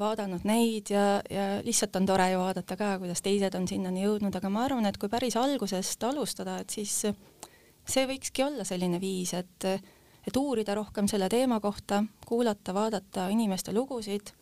vaadanud 0.00 0.44
neid 0.44 0.92
ja, 0.92 1.06
ja 1.32 1.46
lihtsalt 1.64 1.96
on 1.96 2.08
tore 2.08 2.28
ju 2.34 2.42
vaadata 2.42 2.76
ka, 2.76 2.90
kuidas 3.00 3.24
teised 3.24 3.56
on 3.56 3.64
sinnani 3.68 4.04
jõudnud, 4.04 4.36
aga 4.36 4.52
ma 4.52 4.66
arvan, 4.66 4.88
et 4.88 5.00
kui 5.00 5.08
päris 5.12 5.38
algusest 5.40 6.04
alustada, 6.04 6.58
et 6.60 6.76
siis 6.76 6.98
see 7.00 8.04
võikski 8.12 8.44
olla 8.44 8.68
selline 8.68 9.00
viis, 9.00 9.32
et, 9.40 9.68
et 10.28 10.36
uurida 10.36 10.76
rohkem 10.76 11.08
selle 11.08 11.32
teema 11.32 11.60
kohta, 11.64 12.04
kuulata, 12.28 12.76
vaadata 12.76 13.30
inimeste 13.32 13.72
lugusid, 13.72 14.34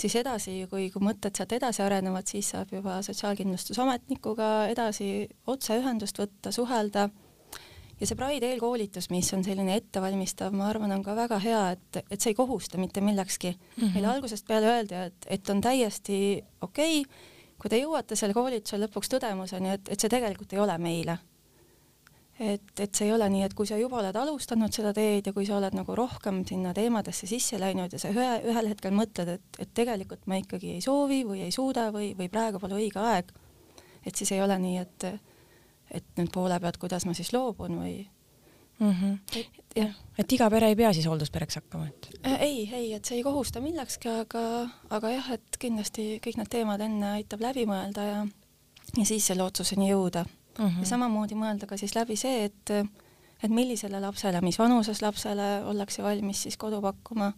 siis 0.00 0.16
edasi, 0.20 0.54
kui, 0.70 0.88
kui 0.92 1.02
mõtted 1.04 1.36
sealt 1.36 1.52
edasi 1.56 1.82
arenevad, 1.84 2.28
siis 2.30 2.52
saab 2.54 2.72
juba 2.74 3.00
Sotsiaalkindlustusametnikuga 3.06 4.50
edasi 4.72 5.28
otseühendust 5.50 6.20
võtta, 6.22 6.52
suhelda 6.54 7.08
ja 8.00 8.08
see 8.08 8.16
Pride 8.16 8.48
eelkoolitus, 8.54 9.10
mis 9.12 9.28
on 9.36 9.44
selline 9.44 9.76
ettevalmistav, 9.76 10.54
ma 10.56 10.70
arvan, 10.70 10.94
on 10.96 11.04
ka 11.04 11.16
väga 11.18 11.40
hea, 11.44 11.64
et, 11.76 12.02
et 12.08 12.20
see 12.20 12.32
ei 12.32 12.38
kohusta 12.38 12.80
mitte 12.80 13.04
millekski 13.04 13.52
mm. 13.52 13.82
-hmm. 13.82 13.94
meile 13.94 14.12
algusest 14.14 14.46
peale 14.48 14.72
öeldi, 14.74 14.94
et, 15.10 15.26
et 15.26 15.50
on 15.50 15.60
täiesti 15.60 16.44
okei 16.60 17.00
okay,, 17.00 17.26
kui 17.60 17.68
te 17.68 17.82
jõuate 17.82 18.16
selle 18.16 18.34
koolituse 18.34 18.78
lõpuks 18.80 19.12
tõdemuseni, 19.12 19.74
et, 19.76 19.88
et 19.92 20.00
see 20.00 20.08
tegelikult 20.08 20.52
ei 20.52 20.62
ole 20.64 20.78
meile 20.78 21.18
et, 22.40 22.72
et 22.80 22.94
see 22.96 23.08
ei 23.08 23.12
ole 23.12 23.28
nii, 23.32 23.42
et 23.44 23.54
kui 23.56 23.68
sa 23.68 23.76
juba 23.78 24.00
oled 24.00 24.16
alustanud 24.16 24.72
seda 24.72 24.94
teed 24.96 25.28
ja 25.28 25.32
kui 25.36 25.44
sa 25.48 25.58
oled 25.58 25.76
nagu 25.76 25.96
rohkem 25.96 26.40
sinna 26.48 26.72
teemadesse 26.76 27.28
sisse 27.28 27.60
läinud 27.60 27.92
ja 27.92 28.00
sa 28.00 28.12
ühe, 28.14 28.28
ühel 28.48 28.70
hetkel 28.72 28.94
mõtled, 28.96 29.34
et, 29.36 29.60
et 29.60 29.74
tegelikult 29.76 30.24
ma 30.30 30.40
ikkagi 30.40 30.76
ei 30.78 30.84
soovi 30.84 31.22
või 31.28 31.44
ei 31.46 31.52
suuda 31.54 31.90
või, 31.94 32.14
või 32.18 32.30
praegu 32.32 32.62
pole 32.62 32.78
õige 32.80 33.02
aeg, 33.02 33.34
et 34.06 34.16
siis 34.16 34.32
ei 34.36 34.42
ole 34.44 34.56
nii, 34.62 34.78
et 34.86 35.10
et 35.90 36.06
nüüd 36.20 36.30
poole 36.30 36.54
pealt, 36.62 36.78
kuidas 36.78 37.02
ma 37.02 37.12
siis 37.18 37.32
loobun 37.34 37.80
või 37.80 37.94
mm. 38.78 38.90
-hmm. 38.92 39.16
et 39.40 39.76
jah, 39.76 39.94
et 40.18 40.32
iga 40.32 40.50
pere 40.50 40.68
ei 40.70 40.76
pea 40.78 40.92
siis 40.94 41.06
hoolduspereks 41.10 41.60
hakkama, 41.60 41.88
et 41.90 42.10
äh,? 42.24 42.40
ei, 42.40 42.68
ei, 42.72 42.92
et 42.94 43.04
see 43.04 43.18
ei 43.18 43.24
kohusta 43.26 43.60
millekski, 43.60 44.08
aga, 44.22 44.44
aga 44.90 45.14
jah, 45.16 45.32
et 45.36 45.58
kindlasti 45.58 46.12
kõik 46.24 46.38
need 46.40 46.52
teemad 46.56 46.80
enne 46.80 47.16
aitab 47.18 47.42
läbi 47.42 47.66
mõelda 47.68 48.06
ja, 48.06 48.20
ja 48.96 49.04
siis 49.04 49.26
selle 49.26 49.42
otsuseni 49.42 49.90
jõuda 49.90 50.24
mm. 50.60 50.66
-hmm. 50.66 50.80
ja 50.80 50.86
samamoodi 50.86 51.34
mõelda 51.34 51.66
ka 51.66 51.76
siis 51.80 51.94
läbi 51.94 52.16
see, 52.16 52.44
et 52.44 52.74
et 53.42 53.50
millisele 53.50 54.00
lapsele, 54.00 54.40
mis 54.44 54.58
vanuses 54.58 55.02
lapsele 55.02 55.64
ollakse 55.64 56.02
valmis 56.02 56.42
siis 56.42 56.56
kodu 56.56 56.80
pakkuma. 56.80 57.32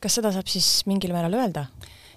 kas 0.00 0.14
seda 0.14 0.32
saab 0.32 0.46
siis 0.46 0.86
mingil 0.86 1.12
määral 1.12 1.34
öelda? 1.34 1.66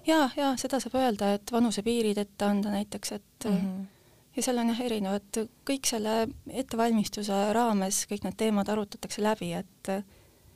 ja, 0.06 0.28
ja 0.36 0.56
seda 0.56 0.80
saab 0.80 0.94
öelda, 1.00 1.34
et 1.34 1.52
vanusepiirid 1.52 2.18
ette 2.18 2.44
anda 2.44 2.70
näiteks, 2.70 3.12
et 3.12 3.48
mm 3.48 3.56
-hmm 3.56 3.88
ja 4.36 4.42
seal 4.42 4.60
on 4.62 4.70
jah 4.72 4.80
erinevad, 4.80 5.42
kõik 5.68 5.88
selle 5.90 6.14
ettevalmistuse 6.62 7.38
raames 7.56 8.04
kõik 8.10 8.24
need 8.24 8.36
teemad 8.38 8.68
arutatakse 8.72 9.22
läbi, 9.22 9.52
et 9.58 9.90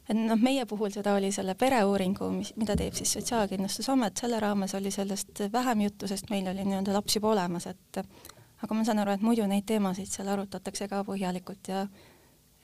et 0.04 0.16
noh, 0.18 0.36
meie 0.36 0.66
puhul 0.68 0.92
seda 0.92 1.14
oli 1.16 1.30
selle 1.32 1.54
pereuuringu, 1.56 2.28
mis, 2.30 2.52
mida 2.60 2.76
teeb 2.76 2.94
siis 2.94 3.14
Sotsiaalkindlustusamet, 3.16 4.20
selle 4.20 4.40
raames 4.40 4.74
oli 4.76 4.90
sellest 4.92 5.46
vähem 5.52 5.86
juttu, 5.86 6.08
sest 6.08 6.28
meil 6.30 6.48
oli 6.50 6.66
nii-öelda 6.66 6.92
laps 6.92 7.16
juba 7.16 7.30
olemas, 7.32 7.66
et 7.66 8.02
aga 8.64 8.74
ma 8.74 8.84
saan 8.86 9.02
aru, 9.02 9.14
et 9.14 9.24
muidu 9.24 9.46
neid 9.48 9.66
teemasid 9.68 10.10
seal 10.10 10.30
arutatakse 10.32 10.88
ka 10.88 11.02
põhjalikult 11.06 11.68
ja 11.68 11.84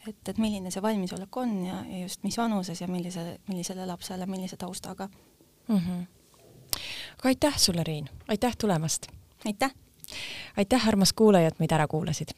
et, 0.08 0.16
et 0.28 0.38
milline 0.40 0.72
see 0.72 0.82
valmisolek 0.84 1.36
on 1.42 1.52
ja, 1.66 1.82
ja 1.88 2.04
just 2.06 2.24
mis 2.24 2.38
vanuses 2.40 2.80
ja 2.80 2.88
millise, 2.88 3.26
millisele 3.48 3.86
lapsele, 3.86 4.26
millise 4.26 4.56
taustaga 4.56 5.08
mm. 5.68 5.76
-hmm. 5.76 6.06
aga 7.18 7.28
aitäh 7.34 7.58
sulle, 7.58 7.84
Riin, 7.84 8.08
aitäh 8.28 8.56
tulemast! 8.56 9.06
aitäh! 9.46 9.74
aitäh, 10.56 10.88
armas 10.88 11.12
kuulaja, 11.12 11.48
et 11.48 11.58
meid 11.58 11.72
ära 11.72 11.86
kuulasid. 11.88 12.34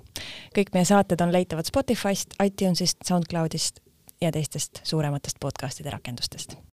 kõik 0.58 0.74
meie 0.74 0.84
saated 0.84 1.20
on 1.20 1.32
leitavad 1.32 1.66
Spotify'st, 1.66 2.36
iTunes'ist, 2.44 2.98
SoundCloud'ist 3.04 3.80
ja 4.20 4.32
teistest 4.32 4.80
suurematest 4.84 5.36
podcast'ide 5.40 5.90
rakendustest 5.90 6.56